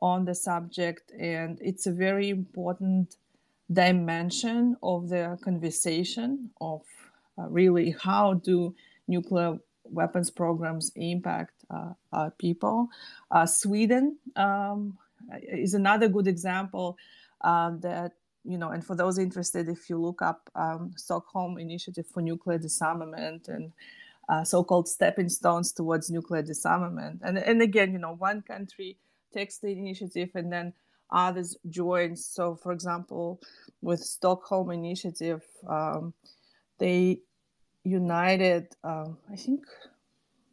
on 0.00 0.24
the 0.24 0.34
subject, 0.34 1.12
and 1.18 1.58
it's 1.60 1.86
a 1.86 1.92
very 1.92 2.30
important 2.30 3.16
dimension 3.72 4.76
of 4.82 5.08
the 5.08 5.38
conversation 5.42 6.50
of 6.60 6.82
uh, 7.38 7.46
really 7.48 7.94
how 8.00 8.34
do 8.34 8.74
nuclear 9.06 9.58
weapons 9.84 10.30
programs 10.30 10.92
impact 10.96 11.52
uh, 11.70 12.30
people. 12.38 12.88
Uh, 13.30 13.46
Sweden 13.46 14.18
um, 14.36 14.96
is 15.42 15.74
another 15.74 16.08
good 16.08 16.26
example 16.26 16.96
uh, 17.42 17.70
that 17.80 18.12
you 18.44 18.58
know, 18.58 18.70
and 18.70 18.84
for 18.84 18.96
those 18.96 19.18
interested, 19.18 19.68
if 19.68 19.90
you 19.90 19.98
look 19.98 20.22
up 20.22 20.48
um, 20.54 20.92
Stockholm 20.96 21.58
Initiative 21.58 22.06
for 22.06 22.22
Nuclear 22.22 22.58
Disarmament 22.58 23.48
and 23.48 23.72
uh, 24.28 24.44
so-called 24.44 24.88
stepping 24.88 25.28
stones 25.28 25.72
towards 25.72 26.10
nuclear 26.10 26.42
disarmament, 26.42 27.20
and 27.24 27.38
and 27.38 27.60
again, 27.60 27.92
you 27.92 27.98
know, 27.98 28.14
one 28.14 28.42
country 28.42 28.96
takes 29.32 29.58
the 29.58 29.68
initiative 29.68 30.30
and 30.34 30.52
then 30.52 30.72
others 31.10 31.56
join. 31.68 32.16
So, 32.16 32.54
for 32.54 32.72
example, 32.72 33.40
with 33.82 34.00
Stockholm 34.00 34.70
Initiative, 34.70 35.42
um, 35.68 36.14
they 36.78 37.20
united, 37.84 38.68
um, 38.84 39.18
I 39.30 39.36
think, 39.36 39.64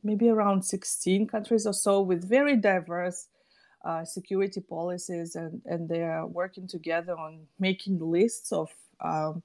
maybe 0.03 0.29
around 0.29 0.63
16 0.63 1.27
countries 1.27 1.65
or 1.65 1.73
so 1.73 2.01
with 2.01 2.27
very 2.27 2.55
diverse 2.55 3.27
uh, 3.87 4.03
security 4.03 4.61
policies 4.61 5.35
and, 5.35 5.61
and 5.65 5.87
they 5.87 6.03
are 6.03 6.27
working 6.27 6.67
together 6.67 7.13
on 7.17 7.39
making 7.59 7.99
lists 7.99 8.51
of 8.51 8.69
um, 9.01 9.41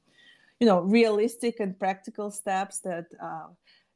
you 0.61 0.67
know 0.67 0.81
realistic 0.81 1.61
and 1.61 1.79
practical 1.79 2.31
steps 2.31 2.81
that 2.81 3.07
uh, 3.23 3.47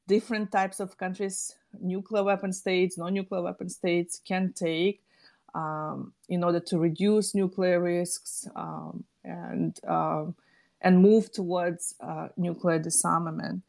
different 0.06 0.52
types 0.52 0.78
of 0.78 0.96
countries 0.96 1.56
nuclear 1.80 2.22
weapon 2.22 2.52
states 2.52 2.96
non-nuclear 2.96 3.42
weapon 3.42 3.68
states 3.68 4.20
can 4.24 4.52
take 4.52 5.02
um, 5.56 6.12
in 6.28 6.44
order 6.44 6.60
to 6.60 6.78
reduce 6.78 7.34
nuclear 7.34 7.80
risks 7.80 8.46
um, 8.54 9.02
and 9.24 9.80
um, 9.88 10.34
and 10.82 11.00
move 11.00 11.32
towards 11.32 11.94
uh, 12.00 12.28
nuclear 12.36 12.78
disarmament. 12.78 13.62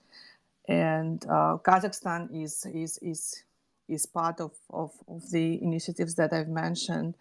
And 0.67 1.23
uh, 1.25 1.57
Kazakhstan 1.63 2.43
is 2.43 2.65
is 2.73 2.99
is 3.01 3.43
is 3.87 4.05
part 4.05 4.39
of, 4.39 4.53
of, 4.69 4.91
of 5.07 5.29
the 5.31 5.61
initiatives 5.61 6.15
that 6.15 6.33
I've 6.33 6.49
mentioned. 6.49 7.15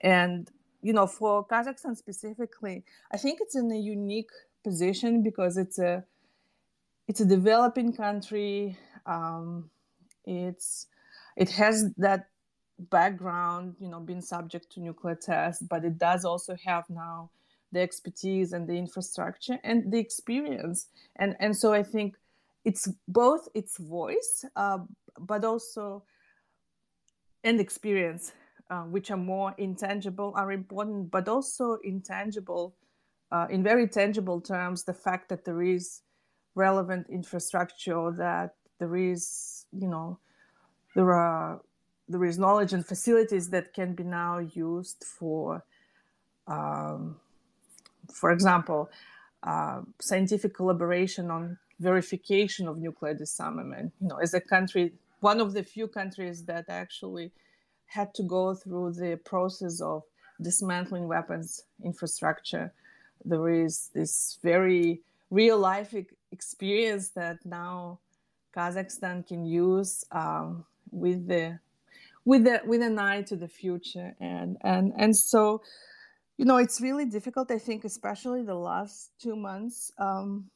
And, 0.00 0.50
you 0.82 0.92
know, 0.92 1.06
for 1.06 1.46
Kazakhstan 1.46 1.96
specifically, 1.96 2.84
I 3.10 3.16
think 3.16 3.38
it's 3.40 3.56
in 3.56 3.70
a 3.70 3.78
unique 3.78 4.30
position 4.62 5.22
because 5.22 5.56
it's 5.56 5.78
a 5.78 6.04
it's 7.06 7.20
a 7.20 7.24
developing 7.26 7.92
country. 7.92 8.78
Um, 9.06 9.70
it's 10.24 10.86
it 11.36 11.50
has 11.50 11.92
that 11.98 12.28
background, 12.78 13.76
you 13.78 13.88
know, 13.88 14.00
being 14.00 14.20
subject 14.20 14.72
to 14.72 14.80
nuclear 14.80 15.14
tests, 15.14 15.62
but 15.62 15.84
it 15.84 15.98
does 15.98 16.24
also 16.24 16.56
have 16.64 16.88
now 16.88 17.30
the 17.72 17.80
expertise 17.80 18.52
and 18.52 18.68
the 18.68 18.74
infrastructure 18.74 19.58
and 19.64 19.92
the 19.92 19.98
experience. 19.98 20.86
And 21.16 21.36
and 21.40 21.56
so 21.56 21.72
I 21.72 21.82
think 21.82 22.16
it's 22.64 22.88
both 23.06 23.48
its 23.54 23.78
voice, 23.78 24.44
uh, 24.56 24.78
but 25.18 25.44
also 25.44 26.04
and 27.44 27.60
experience, 27.60 28.32
uh, 28.70 28.82
which 28.84 29.10
are 29.10 29.18
more 29.18 29.54
intangible, 29.58 30.32
are 30.34 30.50
important, 30.50 31.10
but 31.10 31.28
also 31.28 31.78
intangible, 31.84 32.74
uh, 33.30 33.46
in 33.50 33.62
very 33.62 33.86
tangible 33.86 34.40
terms, 34.40 34.84
the 34.84 34.94
fact 34.94 35.28
that 35.28 35.44
there 35.44 35.62
is 35.62 36.00
relevant 36.54 37.06
infrastructure, 37.10 38.10
that 38.16 38.54
there 38.78 38.96
is, 38.96 39.66
you 39.72 39.88
know, 39.88 40.18
there 40.94 41.12
are 41.12 41.60
there 42.08 42.24
is 42.24 42.38
knowledge 42.38 42.72
and 42.74 42.86
facilities 42.86 43.48
that 43.48 43.72
can 43.72 43.94
be 43.94 44.02
now 44.02 44.38
used 44.38 45.04
for, 45.04 45.64
um, 46.46 47.16
for 48.12 48.30
example, 48.30 48.90
uh, 49.42 49.80
scientific 50.00 50.54
collaboration 50.54 51.30
on 51.30 51.58
verification 51.80 52.68
of 52.68 52.78
nuclear 52.78 53.14
disarmament. 53.14 53.92
You 54.00 54.08
know, 54.08 54.16
as 54.16 54.34
a 54.34 54.40
country, 54.40 54.92
one 55.20 55.40
of 55.40 55.52
the 55.52 55.62
few 55.62 55.88
countries 55.88 56.44
that 56.44 56.66
actually 56.68 57.32
had 57.86 58.14
to 58.14 58.22
go 58.22 58.54
through 58.54 58.92
the 58.92 59.16
process 59.24 59.80
of 59.80 60.02
dismantling 60.40 61.06
weapons 61.06 61.62
infrastructure. 61.84 62.72
There 63.24 63.48
is 63.48 63.90
this 63.94 64.38
very 64.42 65.02
real 65.30 65.58
life 65.58 65.94
experience 66.32 67.10
that 67.10 67.38
now 67.44 68.00
Kazakhstan 68.54 69.26
can 69.26 69.44
use 69.44 70.04
um, 70.12 70.64
with 70.90 71.26
the 71.26 71.58
with 72.24 72.44
the 72.44 72.60
with 72.64 72.82
an 72.82 72.98
eye 72.98 73.22
to 73.22 73.36
the 73.36 73.48
future 73.48 74.14
and 74.20 74.56
and 74.62 74.92
and 74.96 75.14
so 75.16 75.60
you 76.38 76.44
know 76.44 76.56
it's 76.56 76.80
really 76.80 77.04
difficult 77.04 77.50
i 77.50 77.58
think 77.58 77.84
especially 77.84 78.42
the 78.42 78.54
last 78.54 79.10
two 79.20 79.36
months 79.36 79.92
um, 79.98 80.48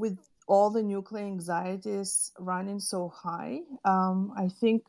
with 0.00 0.18
all 0.46 0.70
the 0.70 0.82
nuclear 0.82 1.24
anxieties 1.24 2.32
running 2.38 2.80
so 2.80 3.08
high, 3.08 3.60
um, 3.84 4.32
I 4.36 4.48
think 4.48 4.84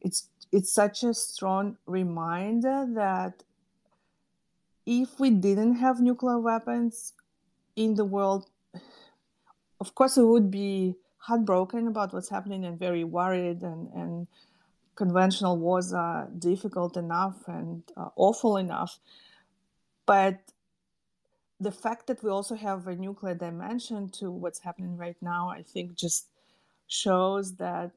it's 0.00 0.30
it's 0.50 0.72
such 0.72 1.02
a 1.02 1.12
strong 1.12 1.76
reminder 1.86 2.86
that 2.94 3.44
if 4.86 5.20
we 5.20 5.28
didn't 5.30 5.74
have 5.76 6.00
nuclear 6.00 6.38
weapons, 6.38 7.12
in 7.78 7.94
the 7.94 8.04
world, 8.04 8.50
of 9.80 9.94
course, 9.94 10.16
we 10.16 10.24
would 10.24 10.50
be 10.50 10.96
heartbroken 11.18 11.86
about 11.86 12.12
what's 12.12 12.28
happening 12.28 12.64
and 12.64 12.78
very 12.78 13.04
worried 13.04 13.62
and, 13.62 13.88
and 13.94 14.26
conventional 14.96 15.56
wars 15.56 15.92
are 15.92 16.28
difficult 16.38 16.96
enough 16.96 17.36
and 17.46 17.82
uh, 17.96 18.08
awful 18.16 18.56
enough. 18.56 18.98
But 20.06 20.40
the 21.60 21.72
fact 21.72 22.06
that 22.06 22.22
we 22.22 22.30
also 22.30 22.54
have 22.54 22.86
a 22.86 22.94
nuclear 22.94 23.34
dimension 23.34 24.08
to 24.10 24.30
what's 24.30 24.60
happening 24.60 24.96
right 24.96 25.16
now, 25.20 25.48
I 25.48 25.62
think 25.62 25.94
just 25.94 26.28
shows 26.86 27.56
that 27.56 27.90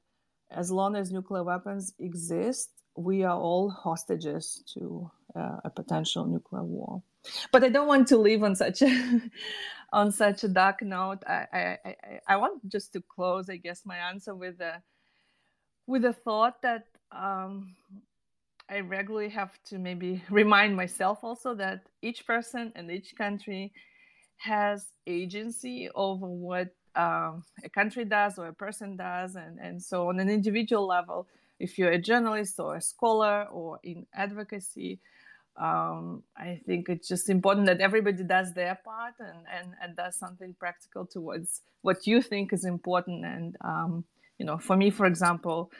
as 0.50 0.71
long 0.71 0.95
as 0.95 1.12
nuclear 1.12 1.43
weapons 1.43 1.93
exist, 2.00 2.71
we 2.95 3.24
are 3.24 3.38
all 3.38 3.69
hostages 3.69 4.63
to 4.74 5.10
uh, 5.36 5.58
a 5.63 5.69
potential 5.69 6.26
nuclear 6.26 6.63
war. 6.63 7.02
But 7.52 7.63
I 7.63 7.69
don't 7.69 7.88
want 7.88 8.08
to 8.10 8.17
leave 8.17 8.43
on 8.43 8.56
such 8.56 8.82
a 8.82 9.21
on 9.93 10.12
such 10.12 10.43
a 10.43 10.47
dark 10.47 10.82
note. 10.82 11.24
I, 11.28 11.45
I, 11.54 11.78
I, 11.86 11.95
I 12.28 12.38
want 12.38 12.67
just 12.67 12.93
to 12.93 13.02
close, 13.02 13.50
I 13.50 13.58
guess, 13.58 13.86
my 13.86 13.97
answer 13.97 14.34
with 14.34 14.60
a 14.60 14.82
with 15.88 16.06
a 16.06 16.13
thought 16.13 16.62
that 16.63 16.88
um, 17.12 17.76
I 18.71 18.79
regularly 18.79 19.29
have 19.29 19.51
to 19.65 19.77
maybe 19.77 20.23
remind 20.29 20.75
myself 20.75 21.23
also 21.23 21.53
that 21.55 21.81
each 22.01 22.25
person 22.25 22.71
and 22.75 22.89
each 22.89 23.15
country 23.15 23.73
has 24.38 24.88
agency 25.05 25.89
over 25.93 26.25
what 26.25 26.69
um, 26.95 27.43
a 27.63 27.69
country 27.69 28.05
does 28.05 28.39
or 28.39 28.47
a 28.47 28.53
person 28.53 28.95
does. 28.95 29.36
And, 29.36 29.60
and 29.60 29.81
so, 29.84 30.10
on 30.10 30.19
an 30.19 30.29
individual 30.29 30.88
level, 30.88 31.27
if 31.60 31.77
you're 31.77 31.91
a 31.91 32.01
journalist 32.01 32.60
or 32.60 32.77
a 32.77 32.81
scholar 32.81 33.45
or 33.51 33.79
in 33.84 34.07
advocacy, 34.15 34.99
um, 35.57 36.23
I 36.38 36.60
think 36.65 36.89
it's 36.89 37.07
just 37.07 37.29
important 37.29 37.67
that 37.67 37.81
everybody 37.81 38.23
does 38.23 38.53
their 38.53 38.79
part 38.84 39.13
and, 39.19 39.45
and, 39.53 39.73
and 39.81 39.95
does 39.95 40.15
something 40.15 40.55
practical 40.57 41.05
towards 41.05 41.62
what 41.81 42.07
you 42.07 42.21
think 42.21 42.53
is 42.53 42.65
important. 42.65 43.25
And, 43.25 43.57
um, 43.62 44.05
you 44.39 44.45
know, 44.45 44.57
for 44.57 44.75
me, 44.75 44.89
for 44.89 45.05
example, 45.05 45.71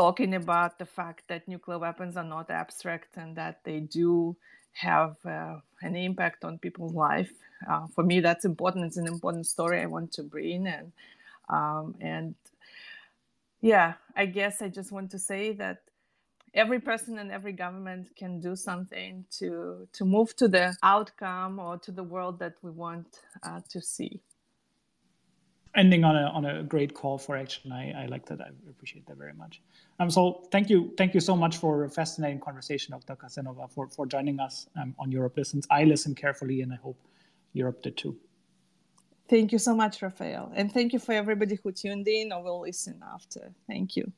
talking 0.00 0.34
about 0.34 0.78
the 0.78 0.86
fact 0.86 1.22
that 1.28 1.46
nuclear 1.46 1.78
weapons 1.78 2.16
are 2.16 2.30
not 2.36 2.50
abstract 2.50 3.18
and 3.18 3.36
that 3.36 3.56
they 3.64 3.80
do 3.80 4.34
have 4.72 5.14
uh, 5.26 5.56
an 5.82 5.94
impact 5.94 6.42
on 6.42 6.58
people's 6.58 6.94
life. 6.94 7.34
Uh, 7.68 7.86
for 7.94 8.02
me, 8.02 8.20
that's 8.20 8.46
important. 8.46 8.86
It's 8.86 8.96
an 8.96 9.06
important 9.06 9.46
story 9.46 9.82
I 9.82 9.86
want 9.96 10.10
to 10.12 10.22
bring, 10.22 10.66
and 10.66 10.92
um, 11.50 11.94
and 12.00 12.34
yeah, 13.60 13.94
I 14.16 14.24
guess 14.24 14.62
I 14.62 14.68
just 14.68 14.90
want 14.90 15.10
to 15.10 15.18
say 15.18 15.52
that 15.62 15.82
every 16.54 16.80
person 16.80 17.18
and 17.18 17.30
every 17.30 17.52
government 17.52 18.08
can 18.16 18.40
do 18.40 18.56
something 18.56 19.26
to 19.38 19.86
to 19.92 20.04
move 20.06 20.34
to 20.36 20.48
the 20.48 20.74
outcome 20.82 21.58
or 21.58 21.76
to 21.84 21.92
the 21.92 22.06
world 22.14 22.38
that 22.38 22.54
we 22.62 22.70
want 22.70 23.08
uh, 23.42 23.60
to 23.68 23.82
see 23.82 24.22
ending 25.80 26.04
on 26.04 26.14
a 26.22 26.26
on 26.38 26.44
a 26.44 26.62
great 26.62 26.92
call 27.00 27.16
for 27.24 27.36
action. 27.44 27.72
I, 27.72 27.84
I 28.02 28.06
like 28.14 28.24
that. 28.26 28.40
I 28.40 28.50
appreciate 28.74 29.04
that 29.06 29.16
very 29.24 29.36
much. 29.42 29.54
Um, 29.98 30.10
so 30.16 30.22
thank 30.52 30.70
you, 30.72 30.78
thank 30.98 31.14
you 31.16 31.20
so 31.20 31.34
much 31.44 31.54
for 31.62 31.84
a 31.84 31.90
fascinating 32.00 32.40
conversation, 32.48 32.88
Dr. 32.92 33.16
Kassenova, 33.22 33.64
for 33.74 33.88
for 33.96 34.04
joining 34.06 34.38
us 34.46 34.54
um, 34.80 34.94
on 34.98 35.10
Europe 35.18 35.34
Listens. 35.36 35.66
I 35.70 35.84
listened 35.84 36.16
carefully, 36.24 36.62
and 36.62 36.72
I 36.72 36.78
hope 36.86 36.98
Europe 37.52 37.82
did 37.82 37.96
too. 37.96 38.14
Thank 39.28 39.52
you 39.52 39.58
so 39.58 39.74
much, 39.82 40.02
Raphael, 40.02 40.46
and 40.58 40.72
thank 40.76 40.92
you 40.92 40.98
for 40.98 41.12
everybody 41.12 41.56
who 41.62 41.72
tuned 41.72 42.08
in 42.08 42.32
or 42.32 42.42
will 42.42 42.60
listen 42.70 42.96
after. 43.14 43.52
Thank 43.66 43.96
you. 43.96 44.12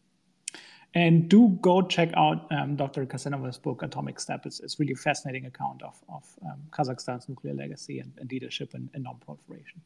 And 0.95 1.29
do 1.29 1.41
go 1.69 1.81
check 1.97 2.11
out 2.17 2.39
um, 2.53 2.77
Dr. 2.77 3.07
Kassenova's 3.07 3.59
book, 3.67 3.83
Atomic 3.83 4.21
Steppe. 4.21 4.45
It's, 4.45 4.61
it's 4.61 4.79
really 4.79 4.95
fascinating 4.95 5.47
account 5.47 5.83
of, 5.83 5.97
of 6.17 6.25
um, 6.45 6.61
Kazakhstan's 6.71 7.29
nuclear 7.31 7.55
legacy 7.55 8.01
and, 8.01 8.13
and 8.19 8.31
leadership 8.31 8.75
and, 8.75 8.91
and 8.93 9.03
non-proliferation. 9.05 9.81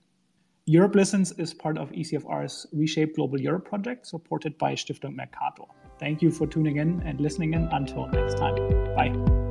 Europe 0.69 0.97
Listens 0.97 1.31
is 1.39 1.55
part 1.55 1.79
of 1.79 1.93
ECFR's 1.93 2.67
Reshape 2.73 3.15
Global 3.15 3.41
Europe 3.41 3.69
project, 3.69 4.05
supported 4.05 4.59
by 4.59 4.73
Stiftung 4.75 5.15
Mercator. 5.15 5.71
Thank 6.01 6.23
you 6.23 6.33
for 6.33 6.49
tuning 6.49 6.79
in 6.79 7.01
and 7.03 7.21
listening 7.21 7.55
in. 7.55 7.69
Until 7.71 8.09
next 8.09 8.37
time. 8.37 8.57
Bye. 8.97 9.46